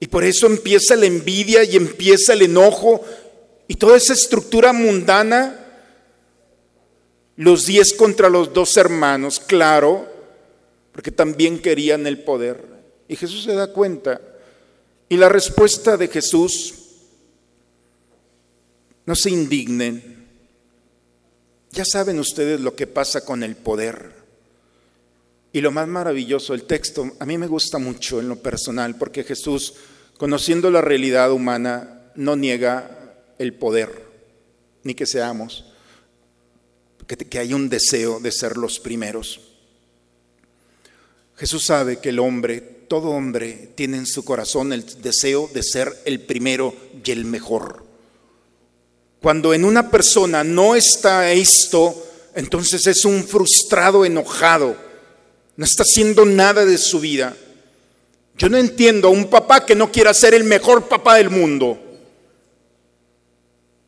Y 0.00 0.06
por 0.08 0.24
eso 0.24 0.46
empieza 0.46 0.96
la 0.96 1.06
envidia 1.06 1.62
y 1.62 1.76
empieza 1.76 2.32
el 2.32 2.42
enojo 2.42 3.04
y 3.68 3.76
toda 3.76 3.96
esa 3.96 4.14
estructura 4.14 4.72
mundana 4.72 5.56
los 7.36 7.66
diez 7.66 7.92
contra 7.92 8.28
los 8.28 8.52
dos 8.52 8.76
hermanos, 8.76 9.38
claro, 9.38 10.08
porque 10.90 11.12
también 11.12 11.60
querían 11.60 12.06
el 12.08 12.24
poder. 12.24 12.64
Y 13.06 13.14
Jesús 13.14 13.44
se 13.44 13.54
da 13.54 13.72
cuenta. 13.72 14.20
Y 15.08 15.16
la 15.16 15.28
respuesta 15.28 15.96
de 15.96 16.08
Jesús, 16.08 16.79
no 19.06 19.14
se 19.14 19.30
indignen. 19.30 20.28
Ya 21.72 21.84
saben 21.84 22.18
ustedes 22.18 22.60
lo 22.60 22.74
que 22.74 22.86
pasa 22.86 23.24
con 23.24 23.42
el 23.42 23.56
poder. 23.56 24.12
Y 25.52 25.60
lo 25.60 25.70
más 25.70 25.88
maravilloso, 25.88 26.54
el 26.54 26.64
texto, 26.64 27.12
a 27.18 27.26
mí 27.26 27.38
me 27.38 27.46
gusta 27.46 27.78
mucho 27.78 28.20
en 28.20 28.28
lo 28.28 28.36
personal, 28.36 28.96
porque 28.96 29.24
Jesús, 29.24 29.74
conociendo 30.16 30.70
la 30.70 30.80
realidad 30.80 31.32
humana, 31.32 32.12
no 32.14 32.36
niega 32.36 33.14
el 33.38 33.54
poder, 33.54 34.04
ni 34.84 34.94
que 34.94 35.06
seamos 35.06 35.64
que, 37.16 37.38
hay 37.38 37.54
un 37.54 37.68
deseo 37.68 38.20
de 38.20 38.32
ser 38.32 38.56
los 38.56 38.78
primeros. 38.78 39.40
Jesús 41.36 41.64
sabe 41.64 41.98
que 41.98 42.10
el 42.10 42.18
hombre, 42.18 42.60
todo 42.60 43.10
hombre, 43.10 43.70
tiene 43.74 43.96
en 43.96 44.06
su 44.06 44.24
corazón 44.24 44.72
el 44.72 44.84
deseo 45.02 45.50
de 45.52 45.62
ser 45.62 45.92
el 46.04 46.20
primero 46.20 46.74
y 47.04 47.10
el 47.10 47.24
mejor. 47.24 47.84
Cuando 49.20 49.52
en 49.52 49.64
una 49.64 49.90
persona 49.90 50.42
no 50.42 50.74
está 50.74 51.30
esto, 51.32 52.06
entonces 52.34 52.86
es 52.86 53.04
un 53.04 53.24
frustrado 53.24 54.04
enojado, 54.04 54.76
no 55.56 55.64
está 55.64 55.82
haciendo 55.82 56.24
nada 56.24 56.64
de 56.64 56.78
su 56.78 57.00
vida. 57.00 57.36
Yo 58.38 58.48
no 58.48 58.56
entiendo 58.56 59.08
a 59.08 59.10
un 59.10 59.28
papá 59.28 59.66
que 59.66 59.74
no 59.74 59.92
quiera 59.92 60.14
ser 60.14 60.32
el 60.32 60.44
mejor 60.44 60.88
papá 60.88 61.16
del 61.16 61.28
mundo, 61.28 61.78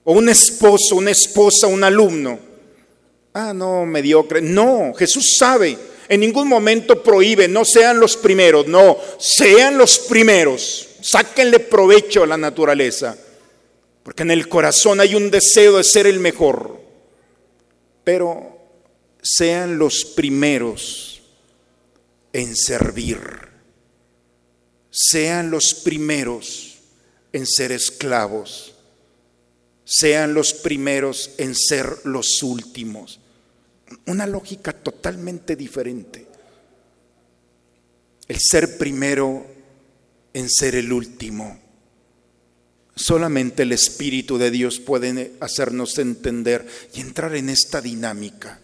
o 0.04 0.12
un 0.12 0.28
esposo, 0.28 0.96
una 0.96 1.12
esposa, 1.12 1.66
un 1.66 1.82
alumno. 1.84 2.38
Ah, 3.32 3.54
no, 3.54 3.86
mediocre. 3.86 4.42
No, 4.42 4.92
Jesús 4.94 5.36
sabe. 5.38 5.78
En 6.08 6.20
ningún 6.20 6.48
momento 6.48 7.02
prohíbe, 7.02 7.48
no 7.48 7.64
sean 7.64 7.98
los 7.98 8.16
primeros, 8.16 8.66
no, 8.66 8.98
sean 9.18 9.78
los 9.78 9.98
primeros. 10.00 10.88
Sáquenle 11.00 11.60
provecho 11.60 12.24
a 12.24 12.26
la 12.26 12.36
naturaleza. 12.36 13.16
Porque 14.02 14.22
en 14.22 14.30
el 14.30 14.48
corazón 14.48 15.00
hay 15.00 15.14
un 15.14 15.30
deseo 15.30 15.76
de 15.76 15.84
ser 15.84 16.06
el 16.06 16.20
mejor. 16.20 16.80
Pero 18.04 18.58
sean 19.22 19.78
los 19.78 20.04
primeros 20.04 21.22
en 22.32 22.56
servir. 22.56 23.20
Sean 24.90 25.50
los 25.50 25.74
primeros 25.74 26.78
en 27.32 27.46
ser 27.46 27.72
esclavos. 27.72 28.74
Sean 29.84 30.34
los 30.34 30.52
primeros 30.52 31.30
en 31.38 31.54
ser 31.54 31.98
los 32.04 32.42
últimos 32.42 33.20
una 34.06 34.26
lógica 34.26 34.72
totalmente 34.72 35.56
diferente. 35.56 36.26
El 38.28 38.38
ser 38.40 38.78
primero 38.78 39.46
en 40.32 40.48
ser 40.48 40.74
el 40.76 40.92
último. 40.92 41.60
Solamente 42.94 43.62
el 43.62 43.72
Espíritu 43.72 44.36
de 44.36 44.50
Dios 44.50 44.78
puede 44.78 45.32
hacernos 45.40 45.98
entender 45.98 46.66
y 46.94 47.00
entrar 47.00 47.34
en 47.34 47.48
esta 47.48 47.80
dinámica. 47.80 48.60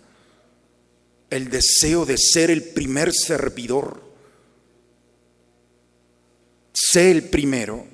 El 1.30 1.50
deseo 1.50 2.04
de 2.04 2.18
ser 2.18 2.50
el 2.50 2.62
primer 2.62 3.12
servidor. 3.12 4.02
Sé 6.73 7.11
el 7.11 7.25
primero. 7.25 7.87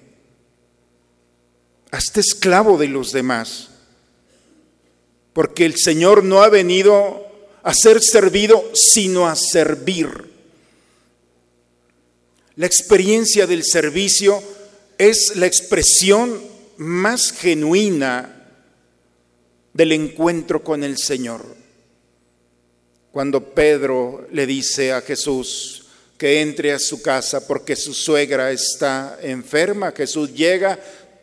Hazte 1.90 2.20
esclavo 2.20 2.78
de 2.78 2.88
los 2.88 3.12
demás. 3.12 3.68
Porque 5.32 5.64
el 5.64 5.76
Señor 5.76 6.24
no 6.24 6.42
ha 6.42 6.48
venido 6.48 7.24
a 7.62 7.72
ser 7.72 8.02
servido, 8.02 8.70
sino 8.74 9.28
a 9.28 9.36
servir. 9.36 10.32
La 12.56 12.66
experiencia 12.66 13.46
del 13.46 13.64
servicio 13.64 14.42
es 14.98 15.36
la 15.36 15.46
expresión 15.46 16.40
más 16.76 17.32
genuina 17.32 18.48
del 19.72 19.92
encuentro 19.92 20.62
con 20.62 20.84
el 20.84 20.98
Señor. 20.98 21.44
Cuando 23.12 23.54
Pedro 23.54 24.26
le 24.32 24.46
dice 24.46 24.92
a 24.92 25.00
Jesús 25.00 25.86
que 26.18 26.40
entre 26.40 26.72
a 26.72 26.78
su 26.78 27.02
casa 27.02 27.46
porque 27.46 27.76
su 27.76 27.92
suegra 27.94 28.50
está 28.50 29.18
enferma. 29.22 29.92
Jesús 29.92 30.32
llega, 30.32 30.78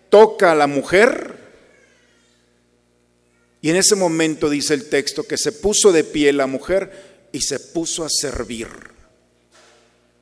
toca 0.10 0.51
a 0.51 0.56
la 0.56 0.68
mujer 0.68 1.42
y 3.62 3.70
en 3.70 3.75
ese 3.75 3.96
momento 3.96 4.50
dice 4.50 4.74
el 4.74 4.90
texto 4.90 5.24
que 5.24 5.38
se 5.38 5.51
puso 5.51 5.92
de 5.92 6.04
pie 6.04 6.34
la 6.34 6.48
mujer 6.48 7.30
y 7.32 7.42
se 7.42 7.60
puso 7.60 8.04
a 8.04 8.10
servir. 8.10 8.68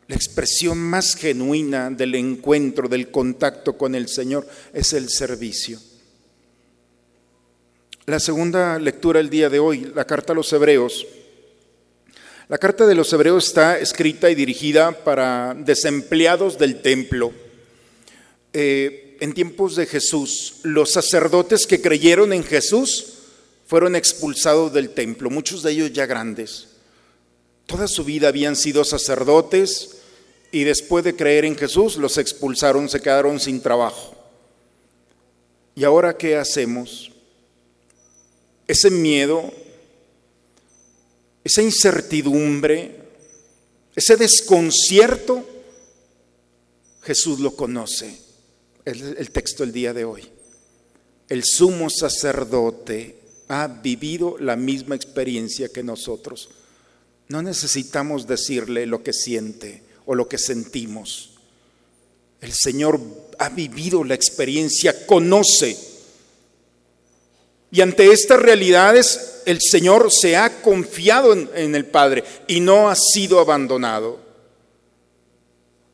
La 0.09 0.15
expresión 0.15 0.79
más 0.79 1.13
genuina 1.13 1.91
del 1.91 2.15
encuentro, 2.15 2.89
del 2.89 3.11
contacto 3.11 3.77
con 3.77 3.93
el 3.93 4.07
Señor 4.07 4.47
es 4.73 4.93
el 4.93 5.07
servicio. 5.07 5.79
La 8.07 8.19
segunda 8.19 8.79
lectura 8.79 9.19
el 9.19 9.29
día 9.29 9.51
de 9.51 9.59
hoy, 9.59 9.91
la 9.93 10.05
carta 10.05 10.33
a 10.33 10.35
los 10.35 10.51
hebreos. 10.51 11.05
La 12.47 12.57
carta 12.57 12.87
de 12.87 12.95
los 12.95 13.13
hebreos 13.13 13.45
está 13.45 13.77
escrita 13.77 14.31
y 14.31 14.35
dirigida 14.35 15.03
para 15.03 15.53
desempleados 15.53 16.57
del 16.57 16.81
templo. 16.81 17.31
Eh, 18.51 19.15
en 19.19 19.33
tiempos 19.33 19.75
de 19.75 19.85
Jesús, 19.85 20.55
los 20.63 20.91
sacerdotes 20.91 21.67
que 21.67 21.81
creyeron 21.81 22.33
en 22.33 22.43
Jesús 22.43 23.13
fueron 23.67 23.95
expulsados 23.95 24.73
del 24.73 24.89
templo, 24.89 25.29
muchos 25.29 25.61
de 25.61 25.69
ellos 25.69 25.93
ya 25.93 26.07
grandes. 26.07 26.69
Toda 27.67 27.87
su 27.87 28.03
vida 28.03 28.29
habían 28.29 28.55
sido 28.55 28.83
sacerdotes 28.83 29.97
y 30.51 30.63
después 30.63 31.03
de 31.03 31.15
creer 31.15 31.45
en 31.45 31.55
Jesús 31.55 31.97
los 31.97 32.17
expulsaron, 32.17 32.89
se 32.89 33.01
quedaron 33.01 33.39
sin 33.39 33.61
trabajo. 33.61 34.15
¿Y 35.75 35.83
ahora 35.83 36.17
qué 36.17 36.35
hacemos? 36.35 37.11
Ese 38.67 38.89
miedo, 38.89 39.51
esa 41.43 41.61
incertidumbre, 41.61 42.95
ese 43.95 44.17
desconcierto, 44.17 45.47
Jesús 47.01 47.39
lo 47.39 47.55
conoce. 47.55 48.17
El, 48.85 49.17
el 49.17 49.31
texto 49.31 49.63
del 49.63 49.71
día 49.71 49.93
de 49.93 50.05
hoy. 50.05 50.27
El 51.27 51.43
sumo 51.43 51.89
sacerdote 51.89 53.19
ha 53.49 53.67
vivido 53.67 54.37
la 54.39 54.55
misma 54.55 54.95
experiencia 54.95 55.69
que 55.69 55.83
nosotros. 55.83 56.49
No 57.27 57.43
necesitamos 57.43 58.25
decirle 58.25 58.87
lo 58.87 59.03
que 59.03 59.13
siente 59.13 59.88
o 60.09 60.15
lo 60.15 60.27
que 60.27 60.39
sentimos. 60.39 61.35
El 62.41 62.51
Señor 62.51 62.99
ha 63.37 63.49
vivido 63.49 64.03
la 64.03 64.15
experiencia, 64.15 65.05
conoce. 65.05 65.77
Y 67.69 67.81
ante 67.81 68.11
estas 68.11 68.39
realidades 68.39 69.43
el 69.45 69.59
Señor 69.61 70.11
se 70.11 70.35
ha 70.35 70.63
confiado 70.63 71.33
en, 71.33 71.75
el 71.75 71.85
Padre 71.85 72.23
y 72.47 72.59
no 72.59 72.89
ha 72.89 72.95
sido 72.95 73.39
abandonado. 73.39 74.19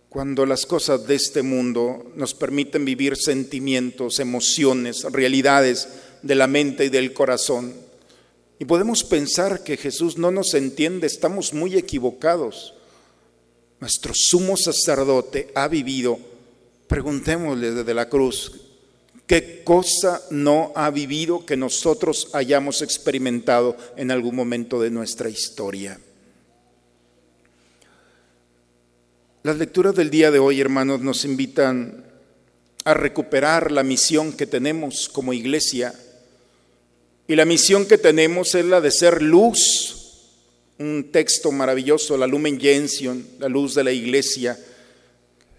Cuando 0.07 0.45
las 0.45 0.65
cosas 0.65 1.05
de 1.07 1.15
este 1.15 1.41
mundo 1.41 2.09
nos 2.15 2.33
permiten 2.33 2.85
vivir 2.85 3.17
sentimientos, 3.17 4.19
emociones, 4.19 5.03
realidades, 5.11 5.89
de 6.21 6.35
la 6.35 6.47
mente 6.47 6.85
y 6.85 6.89
del 6.89 7.11
corazón. 7.11 7.73
Y 8.59 8.63
podemos 8.63 9.03
pensar 9.03 9.65
que 9.65 9.75
Jesús 9.75 10.17
no 10.17 10.31
nos 10.31 10.53
entiende, 10.53 11.05
estamos 11.05 11.53
muy 11.53 11.75
equivocados. 11.75 12.75
Nuestro 13.85 14.13
sumo 14.15 14.57
sacerdote 14.57 15.51
ha 15.53 15.67
vivido, 15.67 16.17
preguntémosle 16.87 17.69
desde 17.69 17.93
la 17.93 18.09
cruz, 18.09 18.51
¿qué 19.27 19.61
cosa 19.63 20.23
no 20.31 20.71
ha 20.73 20.89
vivido 20.89 21.45
que 21.45 21.55
nosotros 21.55 22.29
hayamos 22.33 22.81
experimentado 22.81 23.77
en 23.95 24.09
algún 24.09 24.35
momento 24.35 24.81
de 24.81 24.89
nuestra 24.89 25.29
historia? 25.29 25.99
Las 29.43 29.57
lecturas 29.59 29.93
del 29.93 30.09
día 30.09 30.31
de 30.31 30.39
hoy, 30.39 30.59
hermanos, 30.59 31.01
nos 31.01 31.23
invitan 31.23 32.05
a 32.85 32.95
recuperar 32.95 33.71
la 33.71 33.83
misión 33.83 34.33
que 34.33 34.47
tenemos 34.47 35.09
como 35.09 35.31
iglesia 35.31 35.93
y 37.27 37.35
la 37.35 37.45
misión 37.45 37.85
que 37.85 37.99
tenemos 37.99 38.55
es 38.55 38.65
la 38.65 38.81
de 38.81 38.89
ser 38.89 39.21
luz. 39.21 40.04
Un 40.77 41.09
texto 41.11 41.51
maravilloso, 41.51 42.17
la 42.17 42.27
Lumen 42.27 42.59
Gentium, 42.59 43.23
la 43.39 43.47
luz 43.47 43.75
de 43.75 43.83
la 43.83 43.91
iglesia, 43.91 44.59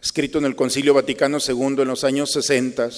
escrito 0.03 0.39
en 0.39 0.45
el 0.45 0.55
Concilio 0.55 0.95
Vaticano 0.95 1.39
II 1.39 1.77
en 1.79 1.89
los 1.89 2.05
años 2.05 2.33
60. 2.33 2.91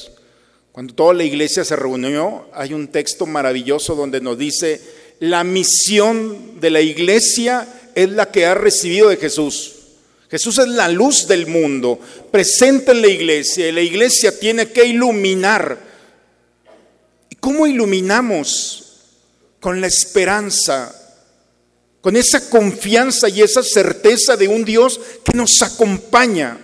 Cuando 0.73 0.95
toda 0.95 1.15
la 1.15 1.25
iglesia 1.25 1.65
se 1.65 1.77
reunió, 1.77 2.49
hay 2.53 2.75
un 2.75 2.89
texto 2.89 3.27
maravilloso 3.27 3.95
donde 3.95 4.21
nos 4.21 4.37
dice, 4.37 4.81
la 5.21 5.45
misión 5.45 6.61
de 6.61 6.71
la 6.71 6.81
iglesia 6.81 7.67
es 7.95 8.11
la 8.11 8.31
que 8.31 8.47
ha 8.47 8.55
recibido 8.55 9.09
de 9.09 9.17
Jesús. 9.17 9.75
Jesús 10.31 10.59
es 10.59 10.69
la 10.69 10.89
luz 10.89 11.27
del 11.27 11.47
mundo, 11.47 11.99
presente 12.31 12.93
en 12.93 13.03
la 13.03 13.09
iglesia, 13.09 13.69
y 13.69 13.73
la 13.73 13.81
iglesia 13.81 14.39
tiene 14.39 14.71
que 14.71 14.85
iluminar 14.85 15.89
¿Cómo 17.41 17.67
iluminamos 17.67 18.85
con 19.61 19.81
la 19.81 19.87
esperanza, 19.87 21.08
con 22.09 22.17
esa 22.17 22.49
confianza 22.49 23.29
y 23.29 23.43
esa 23.43 23.63
certeza 23.63 24.35
de 24.35 24.49
un 24.49 24.65
Dios 24.65 24.99
que 25.23 25.37
nos 25.37 25.61
acompaña? 25.61 26.59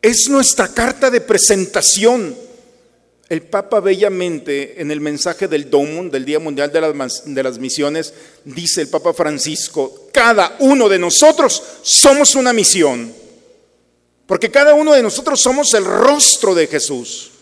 Es 0.00 0.28
nuestra 0.28 0.68
carta 0.68 1.10
de 1.10 1.20
presentación. 1.20 2.36
El 3.28 3.42
Papa 3.42 3.80
bellamente 3.80 4.80
en 4.80 4.92
el 4.92 5.00
mensaje 5.00 5.48
del 5.48 5.68
Domum, 5.68 6.08
del 6.08 6.24
Día 6.24 6.38
Mundial 6.38 6.70
de 6.70 6.82
las, 6.82 7.22
de 7.24 7.42
las 7.42 7.58
Misiones, 7.58 8.14
dice 8.44 8.82
el 8.82 8.88
Papa 8.90 9.12
Francisco, 9.12 10.06
cada 10.12 10.54
uno 10.60 10.88
de 10.88 11.00
nosotros 11.00 11.60
somos 11.82 12.36
una 12.36 12.52
misión, 12.52 13.12
porque 14.24 14.52
cada 14.52 14.74
uno 14.74 14.92
de 14.92 15.02
nosotros 15.02 15.40
somos 15.40 15.74
el 15.74 15.84
rostro 15.84 16.54
de 16.54 16.68
Jesús. 16.68 17.32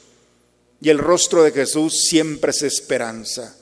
Y 0.80 0.88
el 0.88 0.96
rostro 0.96 1.42
de 1.42 1.52
Jesús 1.52 2.06
siempre 2.08 2.52
es 2.52 2.62
esperanza 2.62 3.54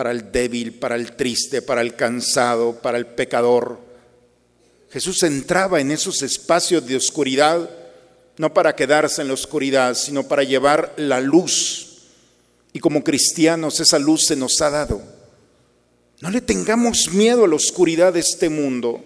para 0.00 0.12
el 0.12 0.32
débil, 0.32 0.72
para 0.72 0.96
el 0.96 1.14
triste, 1.14 1.60
para 1.60 1.82
el 1.82 1.94
cansado, 1.94 2.80
para 2.80 2.96
el 2.96 3.04
pecador. 3.04 3.78
Jesús 4.90 5.22
entraba 5.24 5.78
en 5.78 5.90
esos 5.90 6.22
espacios 6.22 6.86
de 6.86 6.96
oscuridad, 6.96 7.68
no 8.38 8.54
para 8.54 8.74
quedarse 8.74 9.20
en 9.20 9.28
la 9.28 9.34
oscuridad, 9.34 9.94
sino 9.94 10.26
para 10.26 10.42
llevar 10.42 10.94
la 10.96 11.20
luz. 11.20 11.98
Y 12.72 12.78
como 12.78 13.04
cristianos 13.04 13.78
esa 13.78 13.98
luz 13.98 14.24
se 14.24 14.36
nos 14.36 14.58
ha 14.62 14.70
dado. 14.70 15.02
No 16.22 16.30
le 16.30 16.40
tengamos 16.40 17.10
miedo 17.12 17.44
a 17.44 17.48
la 17.48 17.56
oscuridad 17.56 18.14
de 18.14 18.20
este 18.20 18.48
mundo. 18.48 19.04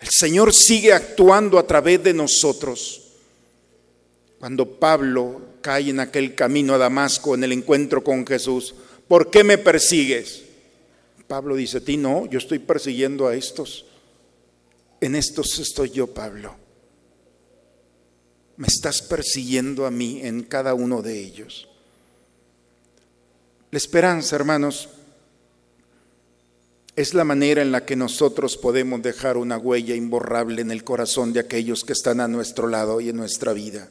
El 0.00 0.08
Señor 0.10 0.52
sigue 0.52 0.92
actuando 0.92 1.60
a 1.60 1.66
través 1.68 2.02
de 2.02 2.12
nosotros. 2.12 3.02
Cuando 4.40 4.80
Pablo 4.80 5.42
cae 5.60 5.90
en 5.90 6.00
aquel 6.00 6.34
camino 6.34 6.74
a 6.74 6.78
Damasco 6.78 7.36
en 7.36 7.44
el 7.44 7.52
encuentro 7.52 8.02
con 8.02 8.26
Jesús, 8.26 8.74
¿por 9.08 9.30
qué 9.30 9.42
me 9.42 9.58
persigues? 9.58 10.44
Pablo 11.26 11.56
dice, 11.56 11.78
a 11.78 11.80
ti 11.80 11.96
no, 11.96 12.26
yo 12.26 12.38
estoy 12.38 12.58
persiguiendo 12.58 13.26
a 13.26 13.34
estos. 13.34 13.84
En 15.00 15.14
estos 15.14 15.58
estoy 15.58 15.90
yo, 15.90 16.06
Pablo. 16.08 16.54
Me 18.56 18.66
estás 18.66 19.02
persiguiendo 19.02 19.86
a 19.86 19.90
mí 19.90 20.20
en 20.22 20.42
cada 20.42 20.74
uno 20.74 21.02
de 21.02 21.18
ellos. 21.18 21.68
La 23.70 23.76
esperanza, 23.76 24.34
hermanos, 24.36 24.88
es 26.96 27.14
la 27.14 27.22
manera 27.24 27.62
en 27.62 27.70
la 27.70 27.84
que 27.84 27.94
nosotros 27.94 28.56
podemos 28.56 29.02
dejar 29.02 29.36
una 29.36 29.58
huella 29.58 29.94
imborrable 29.94 30.62
en 30.62 30.72
el 30.72 30.82
corazón 30.82 31.32
de 31.32 31.40
aquellos 31.40 31.84
que 31.84 31.92
están 31.92 32.20
a 32.20 32.26
nuestro 32.26 32.66
lado 32.66 33.00
y 33.00 33.10
en 33.10 33.16
nuestra 33.16 33.52
vida. 33.52 33.90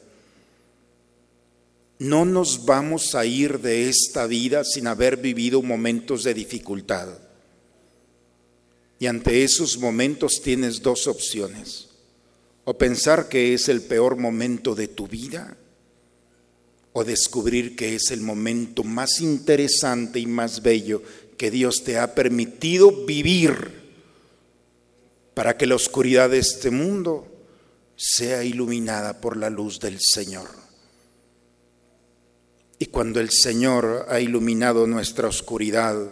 No 1.98 2.24
nos 2.24 2.64
vamos 2.64 3.14
a 3.14 3.26
ir 3.26 3.60
de 3.60 3.88
esta 3.88 4.26
vida 4.26 4.62
sin 4.64 4.86
haber 4.86 5.16
vivido 5.16 5.62
momentos 5.62 6.22
de 6.22 6.34
dificultad. 6.34 7.08
Y 9.00 9.06
ante 9.06 9.42
esos 9.42 9.78
momentos 9.78 10.40
tienes 10.42 10.80
dos 10.80 11.06
opciones. 11.06 11.88
O 12.64 12.76
pensar 12.76 13.28
que 13.28 13.54
es 13.54 13.68
el 13.68 13.82
peor 13.82 14.16
momento 14.16 14.74
de 14.74 14.88
tu 14.88 15.08
vida, 15.08 15.56
o 16.92 17.04
descubrir 17.04 17.76
que 17.76 17.94
es 17.94 18.10
el 18.10 18.20
momento 18.20 18.84
más 18.84 19.20
interesante 19.20 20.18
y 20.18 20.26
más 20.26 20.62
bello 20.62 21.02
que 21.36 21.50
Dios 21.50 21.84
te 21.84 21.98
ha 21.98 22.14
permitido 22.14 23.06
vivir 23.06 23.78
para 25.34 25.56
que 25.56 25.66
la 25.66 25.76
oscuridad 25.76 26.30
de 26.30 26.38
este 26.38 26.70
mundo 26.70 27.28
sea 27.94 28.42
iluminada 28.42 29.20
por 29.20 29.36
la 29.36 29.48
luz 29.48 29.78
del 29.78 29.98
Señor. 30.00 30.57
Y 32.78 32.86
cuando 32.86 33.20
el 33.20 33.30
Señor 33.30 34.06
ha 34.08 34.20
iluminado 34.20 34.86
nuestra 34.86 35.28
oscuridad, 35.28 36.10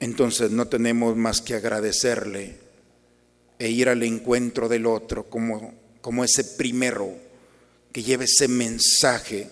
entonces 0.00 0.50
no 0.50 0.66
tenemos 0.66 1.16
más 1.16 1.40
que 1.40 1.54
agradecerle 1.54 2.58
e 3.58 3.70
ir 3.70 3.88
al 3.88 4.02
encuentro 4.02 4.68
del 4.68 4.86
otro 4.86 5.28
como, 5.30 5.74
como 6.00 6.24
ese 6.24 6.44
primero 6.44 7.14
que 7.92 8.02
lleva 8.02 8.24
ese 8.24 8.48
mensaje 8.48 9.48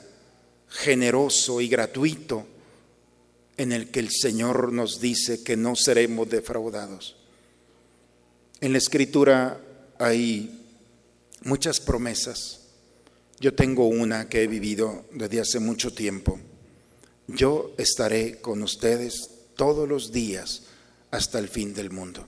generoso 0.68 1.60
y 1.60 1.68
gratuito 1.68 2.46
en 3.56 3.72
el 3.72 3.90
que 3.90 4.00
el 4.00 4.10
Señor 4.10 4.72
nos 4.72 5.00
dice 5.00 5.44
que 5.44 5.56
no 5.56 5.76
seremos 5.76 6.28
defraudados. 6.28 7.16
En 8.60 8.72
la 8.72 8.78
escritura 8.78 9.60
hay 9.98 10.60
muchas 11.44 11.78
promesas. 11.78 12.61
Yo 13.42 13.52
tengo 13.52 13.88
una 13.88 14.28
que 14.28 14.44
he 14.44 14.46
vivido 14.46 15.04
desde 15.10 15.40
hace 15.40 15.58
mucho 15.58 15.92
tiempo. 15.92 16.38
Yo 17.26 17.72
estaré 17.76 18.40
con 18.40 18.62
ustedes 18.62 19.30
todos 19.56 19.88
los 19.88 20.12
días 20.12 20.62
hasta 21.10 21.40
el 21.40 21.48
fin 21.48 21.74
del 21.74 21.90
mundo. 21.90 22.24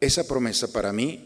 Esa 0.00 0.26
promesa 0.26 0.72
para 0.72 0.92
mí 0.92 1.24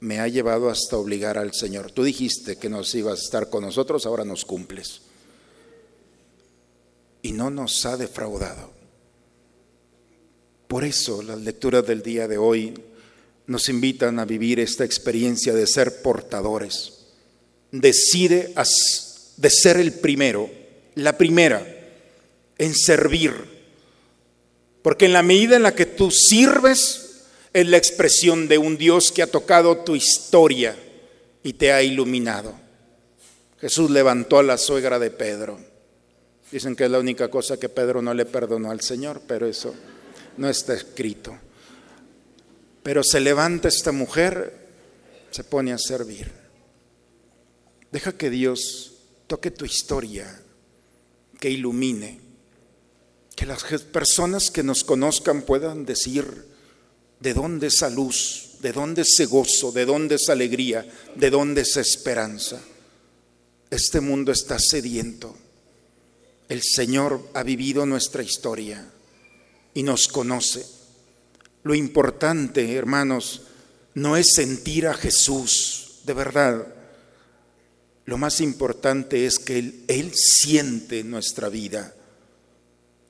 me 0.00 0.20
ha 0.20 0.28
llevado 0.28 0.70
hasta 0.70 0.96
obligar 0.96 1.36
al 1.36 1.52
Señor. 1.52 1.90
Tú 1.92 2.02
dijiste 2.02 2.56
que 2.56 2.70
nos 2.70 2.94
ibas 2.94 3.20
a 3.20 3.22
estar 3.22 3.50
con 3.50 3.62
nosotros, 3.62 4.06
ahora 4.06 4.24
nos 4.24 4.46
cumples. 4.46 5.02
Y 7.20 7.32
no 7.32 7.50
nos 7.50 7.84
ha 7.84 7.98
defraudado. 7.98 8.70
Por 10.66 10.82
eso 10.84 11.22
las 11.22 11.42
lecturas 11.42 11.86
del 11.86 12.02
día 12.02 12.26
de 12.26 12.38
hoy 12.38 12.72
nos 13.46 13.68
invitan 13.68 14.18
a 14.18 14.24
vivir 14.24 14.60
esta 14.60 14.84
experiencia 14.84 15.52
de 15.52 15.66
ser 15.66 16.02
portadores. 16.02 16.92
Decide 17.70 18.54
de 19.36 19.50
ser 19.50 19.76
el 19.76 19.92
primero, 19.92 20.50
la 20.94 21.16
primera, 21.16 21.64
en 22.58 22.74
servir. 22.74 23.32
Porque 24.82 25.06
en 25.06 25.12
la 25.12 25.22
medida 25.22 25.56
en 25.56 25.62
la 25.62 25.74
que 25.74 25.86
tú 25.86 26.10
sirves, 26.10 27.06
es 27.56 27.66
la 27.66 27.78
expresión 27.78 28.48
de 28.48 28.58
un 28.58 28.76
Dios 28.76 29.10
que 29.10 29.22
ha 29.22 29.26
tocado 29.26 29.78
tu 29.78 29.96
historia 29.96 30.76
y 31.42 31.54
te 31.54 31.72
ha 31.72 31.82
iluminado. 31.82 32.54
Jesús 33.58 33.90
levantó 33.90 34.38
a 34.38 34.42
la 34.42 34.58
suegra 34.58 34.98
de 34.98 35.10
Pedro. 35.10 35.58
Dicen 36.52 36.76
que 36.76 36.84
es 36.84 36.90
la 36.90 36.98
única 36.98 37.28
cosa 37.28 37.56
que 37.56 37.70
Pedro 37.70 38.02
no 38.02 38.12
le 38.12 38.26
perdonó 38.26 38.70
al 38.70 38.82
Señor, 38.82 39.22
pero 39.26 39.46
eso 39.46 39.74
no 40.36 40.50
está 40.50 40.74
escrito. 40.74 41.34
Pero 42.86 43.02
se 43.02 43.18
levanta 43.18 43.66
esta 43.66 43.90
mujer, 43.90 44.68
se 45.32 45.42
pone 45.42 45.72
a 45.72 45.76
servir. 45.76 46.30
Deja 47.90 48.16
que 48.16 48.30
Dios 48.30 48.92
toque 49.26 49.50
tu 49.50 49.64
historia, 49.64 50.40
que 51.40 51.50
ilumine, 51.50 52.20
que 53.34 53.44
las 53.44 53.64
personas 53.64 54.52
que 54.52 54.62
nos 54.62 54.84
conozcan 54.84 55.42
puedan 55.42 55.84
decir 55.84 56.46
de 57.18 57.34
dónde 57.34 57.66
esa 57.66 57.90
luz, 57.90 58.50
de 58.60 58.70
dónde 58.70 59.02
ese 59.02 59.26
gozo, 59.26 59.72
de 59.72 59.84
dónde 59.84 60.14
esa 60.14 60.34
alegría, 60.34 60.88
de 61.16 61.30
dónde 61.30 61.62
esa 61.62 61.80
esperanza. 61.80 62.62
Este 63.68 64.00
mundo 64.00 64.30
está 64.30 64.60
sediento. 64.60 65.36
El 66.48 66.62
Señor 66.62 67.30
ha 67.34 67.42
vivido 67.42 67.84
nuestra 67.84 68.22
historia 68.22 68.88
y 69.74 69.82
nos 69.82 70.06
conoce. 70.06 70.75
Lo 71.66 71.74
importante, 71.74 72.76
hermanos, 72.76 73.42
no 73.94 74.16
es 74.16 74.26
sentir 74.36 74.86
a 74.86 74.94
Jesús, 74.94 76.02
de 76.04 76.12
verdad. 76.12 76.64
Lo 78.04 78.18
más 78.18 78.40
importante 78.40 79.26
es 79.26 79.40
que 79.40 79.58
Él, 79.88 80.12
siente 80.14 81.02
nuestra 81.02 81.48
vida 81.48 81.92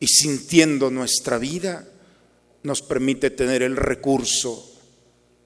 y 0.00 0.06
sintiendo 0.06 0.90
nuestra 0.90 1.36
vida 1.36 1.86
nos 2.62 2.80
permite 2.80 3.28
tener 3.28 3.62
el 3.62 3.76
recurso 3.76 4.74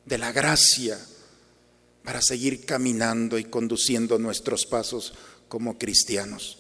de 0.05 0.17
la 0.17 0.31
gracia 0.31 0.97
para 2.05 2.23
seguir 2.23 2.65
caminando 2.65 3.41
y 3.41 3.45
conduciendo 3.45 4.21
nuestros 4.21 4.67
pasos 4.67 5.15
como 5.49 5.79
cristianos. 5.79 6.59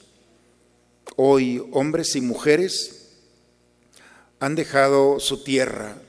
Hoy 1.15 1.63
hombres 1.71 2.17
y 2.17 2.21
mujeres 2.21 3.13
han 4.41 4.57
dejado 4.57 5.21
su 5.21 5.45
tierra, 5.45 6.03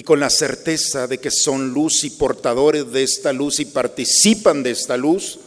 y 0.00 0.02
con 0.02 0.18
la 0.18 0.30
certeza 0.30 1.06
de 1.06 1.18
que 1.18 1.30
son 1.30 1.74
luz 1.74 2.04
y 2.04 2.10
portadores 2.10 2.90
de 2.90 3.02
esta 3.02 3.34
luz 3.34 3.60
y 3.60 3.66
participan 3.66 4.62
de 4.62 4.70
esta 4.70 4.96
luz, 4.96 5.40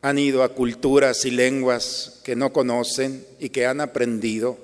han 0.00 0.18
ido 0.18 0.42
a 0.42 0.54
culturas 0.54 1.26
y 1.26 1.30
lenguas 1.30 2.22
que 2.24 2.36
no 2.36 2.54
conocen 2.54 3.22
y 3.38 3.50
que 3.50 3.66
han 3.66 3.82
aprendido 3.82 4.56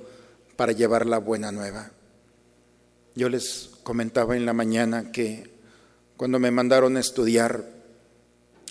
para 0.56 0.72
llevar 0.72 1.04
la 1.04 1.18
buena 1.18 1.52
nueva. 1.52 1.90
Yo 3.14 3.28
les 3.28 3.68
comentaba 3.82 4.34
en 4.34 4.46
la 4.46 4.54
mañana 4.54 5.12
que 5.12 5.50
cuando 6.16 6.38
me 6.38 6.50
mandaron 6.50 6.96
a 6.96 7.00
estudiar 7.00 7.62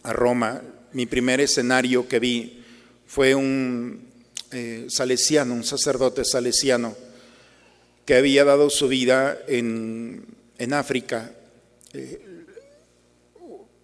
a 0.02 0.12
Roma, 0.12 0.64
mi 0.92 1.06
primer 1.06 1.40
escenario 1.40 2.08
que 2.08 2.18
vi 2.18 2.66
fue 3.06 3.36
un 3.36 4.08
eh, 4.50 4.88
salesiano, 4.90 5.54
un 5.54 5.64
sacerdote 5.64 6.26
salesiano, 6.26 6.96
que 8.10 8.16
había 8.16 8.44
dado 8.44 8.72
su 8.72 8.88
vida 8.88 9.38
en, 9.48 10.26
África 10.72 11.32
eh, 11.94 12.20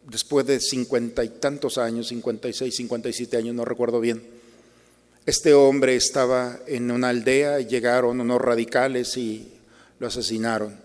después 0.04 0.48
de 0.48 0.60
cincuenta 0.60 1.24
y 1.24 1.30
tantos 1.30 1.78
años, 1.78 2.08
cincuenta 2.08 2.50
y 2.50 2.54
seis, 2.54 2.76
cincuenta 2.76 3.08
y 3.08 3.14
siete 3.14 3.38
años, 3.38 3.54
no 3.54 3.66
recuerdo 3.66 4.00
bien. 4.00 4.24
Este 5.28 5.54
hombre 5.54 5.96
estaba 5.96 6.58
en 6.66 6.90
una 6.90 7.10
aldea 7.10 7.60
y 7.60 7.68
llegaron 7.68 8.20
unos 8.20 8.42
radicales 8.42 9.16
y 9.16 9.48
lo 10.00 10.08
asesinaron. 10.08 10.76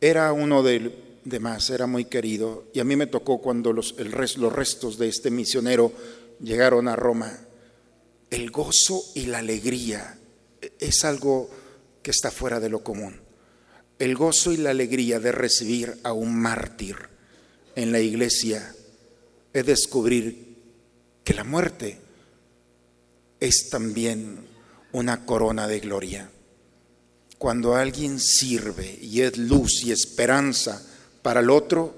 Era 0.00 0.32
uno 0.32 0.64
de, 0.64 1.20
de 1.24 1.38
más, 1.38 1.70
era 1.70 1.86
muy 1.86 2.06
querido. 2.06 2.64
Y 2.74 2.80
a 2.80 2.84
mí 2.84 2.96
me 2.96 3.06
tocó 3.06 3.38
cuando 3.38 3.72
los, 3.72 3.94
el 3.98 4.10
los 4.10 4.52
restos 4.52 4.98
de 4.98 5.06
este 5.06 5.30
misionero 5.30 5.92
llegaron 6.42 6.88
a 6.88 6.96
Roma. 6.96 7.38
El 8.28 8.50
gozo 8.50 9.04
y 9.14 9.26
la 9.26 9.38
alegría 9.38 10.18
es 10.80 11.04
algo 11.04 11.61
que 12.02 12.10
está 12.10 12.30
fuera 12.30 12.60
de 12.60 12.68
lo 12.68 12.82
común. 12.82 13.20
El 13.98 14.16
gozo 14.16 14.52
y 14.52 14.56
la 14.56 14.70
alegría 14.70 15.20
de 15.20 15.32
recibir 15.32 15.98
a 16.02 16.12
un 16.12 16.34
mártir 16.34 16.96
en 17.76 17.92
la 17.92 18.00
iglesia 18.00 18.74
es 19.52 19.66
descubrir 19.66 20.56
que 21.24 21.34
la 21.34 21.44
muerte 21.44 22.00
es 23.38 23.70
también 23.70 24.46
una 24.92 25.24
corona 25.24 25.66
de 25.66 25.80
gloria. 25.80 26.30
Cuando 27.38 27.74
alguien 27.74 28.20
sirve 28.20 28.98
y 29.00 29.22
es 29.22 29.36
luz 29.38 29.84
y 29.84 29.92
esperanza 29.92 30.82
para 31.22 31.40
el 31.40 31.50
otro, 31.50 31.94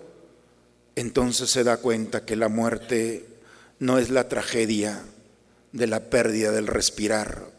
entonces 0.96 1.50
se 1.50 1.64
da 1.64 1.78
cuenta 1.78 2.24
que 2.24 2.36
la 2.36 2.48
muerte 2.48 3.26
no 3.78 3.98
es 3.98 4.10
la 4.10 4.28
tragedia 4.28 5.02
de 5.72 5.86
la 5.86 6.08
pérdida 6.08 6.50
del 6.50 6.66
respirar 6.66 7.53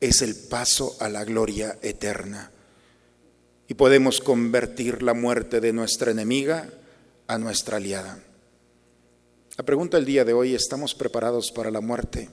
es 0.00 0.22
el 0.22 0.34
paso 0.34 0.96
a 1.00 1.08
la 1.08 1.24
gloria 1.24 1.78
eterna. 1.82 2.50
Y 3.68 3.74
podemos 3.74 4.20
convertir 4.20 5.02
la 5.02 5.14
muerte 5.14 5.60
de 5.60 5.72
nuestra 5.72 6.10
enemiga 6.10 6.70
a 7.26 7.38
nuestra 7.38 7.78
aliada. 7.78 8.22
La 9.56 9.64
pregunta 9.64 9.96
del 9.96 10.06
día 10.06 10.24
de 10.24 10.34
hoy, 10.34 10.54
¿estamos 10.54 10.94
preparados 10.94 11.50
para 11.50 11.70
la 11.70 11.80
muerte? 11.80 12.28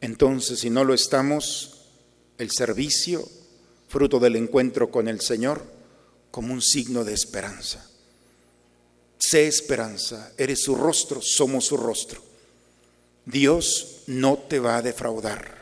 Entonces, 0.00 0.60
si 0.60 0.70
no 0.70 0.84
lo 0.84 0.94
estamos, 0.94 1.82
el 2.38 2.50
servicio, 2.50 3.28
fruto 3.88 4.18
del 4.18 4.36
encuentro 4.36 4.90
con 4.90 5.08
el 5.08 5.20
Señor, 5.20 5.64
como 6.30 6.52
un 6.52 6.62
signo 6.62 7.04
de 7.04 7.14
esperanza. 7.14 7.88
Sé 9.18 9.46
esperanza, 9.46 10.32
eres 10.36 10.62
su 10.62 10.74
rostro, 10.74 11.20
somos 11.22 11.66
su 11.66 11.76
rostro. 11.76 12.22
Dios 13.24 14.02
no 14.06 14.38
te 14.38 14.60
va 14.60 14.76
a 14.76 14.82
defraudar. 14.82 15.55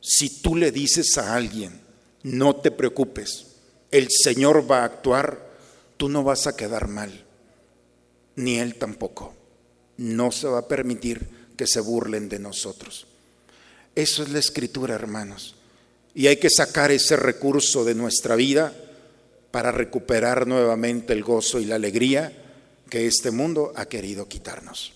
Si 0.00 0.40
tú 0.40 0.56
le 0.56 0.70
dices 0.72 1.18
a 1.18 1.34
alguien, 1.34 1.80
no 2.22 2.56
te 2.56 2.70
preocupes, 2.70 3.46
el 3.90 4.08
Señor 4.10 4.70
va 4.70 4.80
a 4.80 4.84
actuar, 4.84 5.48
tú 5.96 6.08
no 6.08 6.22
vas 6.22 6.46
a 6.46 6.56
quedar 6.56 6.88
mal, 6.88 7.24
ni 8.36 8.58
Él 8.58 8.76
tampoco. 8.76 9.34
No 9.96 10.30
se 10.30 10.46
va 10.46 10.60
a 10.60 10.68
permitir 10.68 11.28
que 11.56 11.66
se 11.66 11.80
burlen 11.80 12.28
de 12.28 12.38
nosotros. 12.38 13.06
Eso 13.94 14.22
es 14.22 14.30
la 14.30 14.38
escritura, 14.38 14.94
hermanos. 14.94 15.56
Y 16.14 16.28
hay 16.28 16.36
que 16.36 16.50
sacar 16.50 16.90
ese 16.90 17.16
recurso 17.16 17.84
de 17.84 17.94
nuestra 17.94 18.36
vida 18.36 18.72
para 19.50 19.72
recuperar 19.72 20.46
nuevamente 20.46 21.12
el 21.12 21.24
gozo 21.24 21.58
y 21.58 21.64
la 21.64 21.76
alegría 21.76 22.32
que 22.88 23.06
este 23.06 23.30
mundo 23.30 23.72
ha 23.74 23.86
querido 23.86 24.28
quitarnos. 24.28 24.92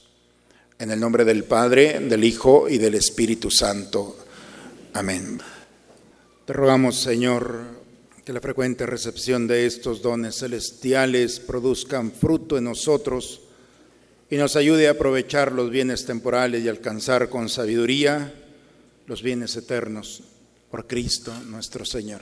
En 0.78 0.90
el 0.90 1.00
nombre 1.00 1.24
del 1.24 1.44
Padre, 1.44 1.98
del 2.00 2.24
Hijo 2.24 2.68
y 2.68 2.78
del 2.78 2.94
Espíritu 2.94 3.50
Santo. 3.50 4.21
Amén. 4.94 5.40
Te 6.44 6.52
rogamos, 6.52 7.00
Señor, 7.00 7.64
que 8.26 8.32
la 8.34 8.42
frecuente 8.42 8.84
recepción 8.84 9.46
de 9.46 9.64
estos 9.64 10.02
dones 10.02 10.36
celestiales 10.36 11.40
produzcan 11.40 12.12
fruto 12.12 12.58
en 12.58 12.64
nosotros 12.64 13.40
y 14.28 14.36
nos 14.36 14.54
ayude 14.54 14.88
a 14.88 14.92
aprovechar 14.92 15.52
los 15.52 15.70
bienes 15.70 16.04
temporales 16.04 16.62
y 16.62 16.68
alcanzar 16.68 17.30
con 17.30 17.48
sabiduría 17.48 18.34
los 19.06 19.22
bienes 19.22 19.56
eternos 19.56 20.24
por 20.70 20.86
Cristo 20.86 21.32
nuestro 21.46 21.86
Señor. 21.86 22.20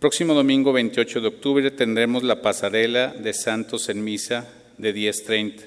Próximo 0.00 0.34
domingo 0.34 0.72
28 0.72 1.20
de 1.20 1.28
octubre 1.28 1.70
tendremos 1.70 2.24
la 2.24 2.42
pasarela 2.42 3.14
de 3.14 3.32
santos 3.32 3.88
en 3.88 4.02
misa 4.02 4.48
de 4.76 4.92
10.30. 4.92 5.62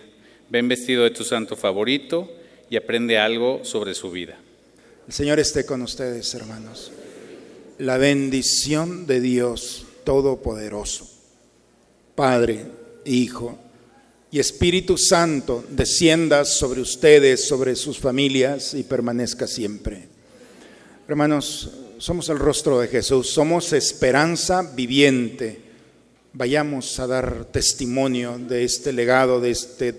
Ven 0.49 0.67
vestido 0.67 1.05
de 1.05 1.11
tu 1.11 1.23
santo 1.23 1.55
favorito 1.55 2.29
y 2.69 2.75
aprende 2.75 3.17
algo 3.17 3.61
sobre 3.63 3.93
su 3.95 4.11
vida. 4.11 4.37
El 5.07 5.13
Señor 5.13 5.39
esté 5.39 5.65
con 5.65 5.81
ustedes, 5.83 6.33
hermanos. 6.33 6.91
La 7.77 7.97
bendición 7.97 9.07
de 9.07 9.21
Dios 9.21 9.85
Todopoderoso, 10.03 11.09
Padre, 12.13 12.65
Hijo 13.05 13.57
y 14.31 14.39
Espíritu 14.39 14.97
Santo, 14.97 15.63
descienda 15.69 16.43
sobre 16.43 16.81
ustedes, 16.81 17.47
sobre 17.47 17.77
sus 17.77 17.99
familias 17.99 18.73
y 18.73 18.83
permanezca 18.83 19.47
siempre. 19.47 20.09
Hermanos, 21.07 21.69
somos 21.99 22.27
el 22.27 22.37
rostro 22.37 22.81
de 22.81 22.89
Jesús, 22.89 23.29
somos 23.29 23.71
esperanza 23.71 24.61
viviente. 24.61 25.61
Vayamos 26.33 26.99
a 26.99 27.07
dar 27.07 27.45
testimonio 27.45 28.37
de 28.37 28.65
este 28.65 28.91
legado, 28.91 29.39
de 29.39 29.51
este 29.51 29.95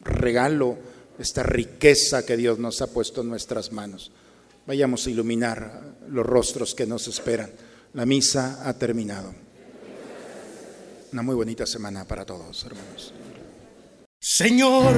regalo, 0.00 0.78
esta 1.18 1.42
riqueza 1.42 2.24
que 2.24 2.36
Dios 2.36 2.60
nos 2.60 2.80
ha 2.82 2.86
puesto 2.86 3.22
en 3.22 3.30
nuestras 3.30 3.72
manos. 3.72 4.12
Vayamos 4.66 5.06
a 5.06 5.10
iluminar 5.10 5.96
los 6.08 6.24
rostros 6.24 6.74
que 6.74 6.86
nos 6.86 7.06
esperan. 7.06 7.50
La 7.92 8.06
misa 8.06 8.66
ha 8.66 8.72
terminado. 8.74 9.34
Una 11.12 11.22
muy 11.22 11.34
bonita 11.34 11.66
semana 11.66 12.04
para 12.04 12.24
todos, 12.24 12.64
hermanos. 12.64 13.12
Señor, 14.18 14.94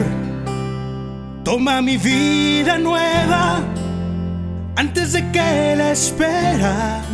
toma 1.44 1.82
mi 1.82 1.96
vida 1.96 2.78
nueva 2.78 3.62
antes 4.76 5.12
de 5.12 5.32
que 5.32 5.74
la 5.76 5.92
espera 5.92 7.04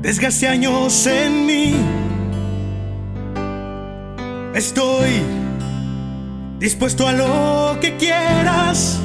desgaste 0.00 0.46
años 0.46 1.06
en 1.06 1.46
mí. 1.46 1.74
Estoy 4.54 5.20
dispuesto 6.58 7.08
a 7.08 7.12
lo 7.12 7.80
que 7.80 7.96
quieras 7.96 9.00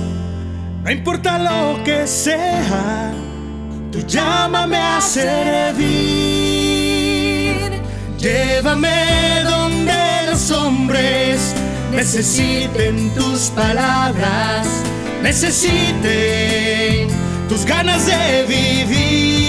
no 0.84 0.92
importa 0.92 1.38
lo 1.38 1.84
que 1.84 2.08
sea, 2.08 3.12
tú 3.92 4.00
llámame 4.08 4.78
a 4.78 5.00
servir. 5.02 5.82
Llévame 8.18 9.42
donde 9.44 9.94
los 10.30 10.52
hombres 10.52 11.56
necesiten 11.92 13.10
tus 13.16 13.50
palabras, 13.50 14.68
necesiten 15.24 17.08
tus 17.50 17.66
ganas 17.66 18.06
de 18.06 18.46
vivir. 18.48 19.42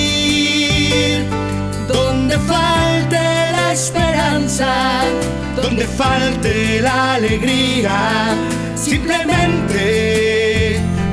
Donde 1.86 2.38
falte 2.38 3.18
la 3.18 3.72
esperanza, 3.72 5.02
donde 5.56 5.86
falte 5.86 6.80
la 6.80 7.14
alegría, 7.14 8.34
simplemente 8.74 10.31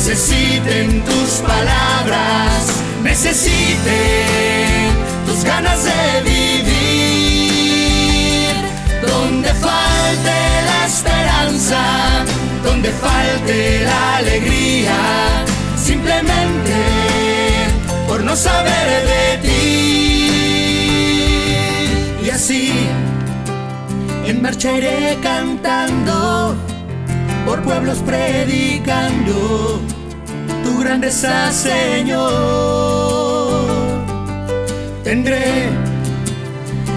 Necesiten 0.00 1.04
tus 1.04 1.42
palabras, 1.46 2.82
necesiten 3.02 3.76
tus 5.26 5.44
ganas 5.44 5.84
de 5.84 6.22
vivir. 6.24 7.34
Donde 9.06 9.52
falte 9.52 10.36
la 10.70 10.86
esperanza, 10.86 11.82
donde 12.64 12.90
falte 12.92 13.82
la 13.84 14.16
alegría, 14.16 14.96
simplemente 15.76 16.76
por 18.08 18.24
no 18.24 18.34
saber 18.34 19.06
de 19.12 19.38
ti. 19.42 19.58
Y 22.24 22.30
así 22.30 22.72
en 24.24 24.40
marcha 24.40 24.72
iré 24.72 25.18
cantando, 25.22 26.56
por 27.50 27.62
pueblos 27.62 27.98
predicando 28.06 29.80
tu 30.62 30.78
grandeza, 30.78 31.50
Señor. 31.50 32.30
Tendré 35.02 35.68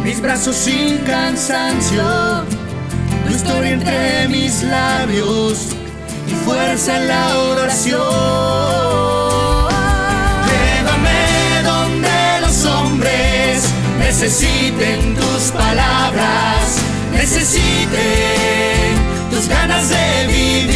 mis 0.04 0.22
brazos 0.22 0.56
sin 0.56 1.00
cansancio, 1.00 2.04
tu 3.26 3.34
historia 3.34 3.72
entre 3.72 4.28
mis 4.28 4.62
labios 4.62 5.70
y 6.28 6.36
fuerza 6.46 6.98
en 6.98 7.08
la 7.08 7.36
oración. 7.36 8.00
Llévame 10.52 11.64
donde 11.64 12.42
los 12.42 12.64
hombres 12.66 13.64
necesiten 13.98 15.16
tus 15.16 15.52
palabras 15.52 16.78
necesiten 17.12 19.03
tus 19.34 19.48
ganas 19.48 19.90
de 19.90 20.28
vivir. 20.28 20.74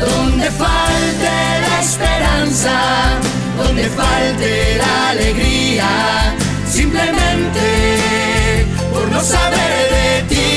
Donde 0.00 0.50
falte 0.50 1.30
la 1.68 1.80
esperanza, 1.80 2.74
donde 3.58 3.84
falte 3.88 4.78
la 4.78 5.10
alegría, 5.10 6.34
simplemente 6.68 7.66
por 8.92 9.10
no 9.10 9.20
saber 9.20 9.90
de 9.98 10.22
ti. 10.30 10.52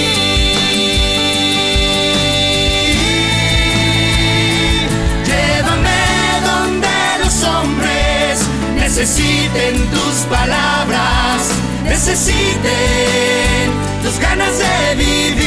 Llévame 5.30 6.02
donde 6.52 6.96
los 7.24 7.44
hombres 7.44 8.40
necesiten 8.80 9.74
tus 9.90 10.16
palabras 10.30 11.16
necesiten 11.86 13.72
tus 14.04 14.20
ganas 14.20 14.58
de 14.58 14.96
vivir. 14.96 15.45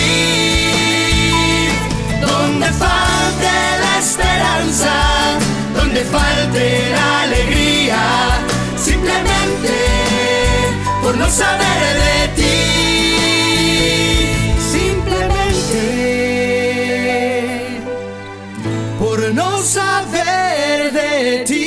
Donde 5.77 6.05
falte 6.05 6.90
la 6.90 7.23
alegría, 7.23 7.99
simplemente 8.77 9.71
por 11.03 11.16
no 11.16 11.31
saber 11.31 11.97
de 12.05 12.29
ti. 12.37 12.57
Simplemente 14.77 15.81
por 18.99 19.18
no 19.33 19.62
saber 19.62 20.92
de 20.92 21.44
ti. 21.47 21.58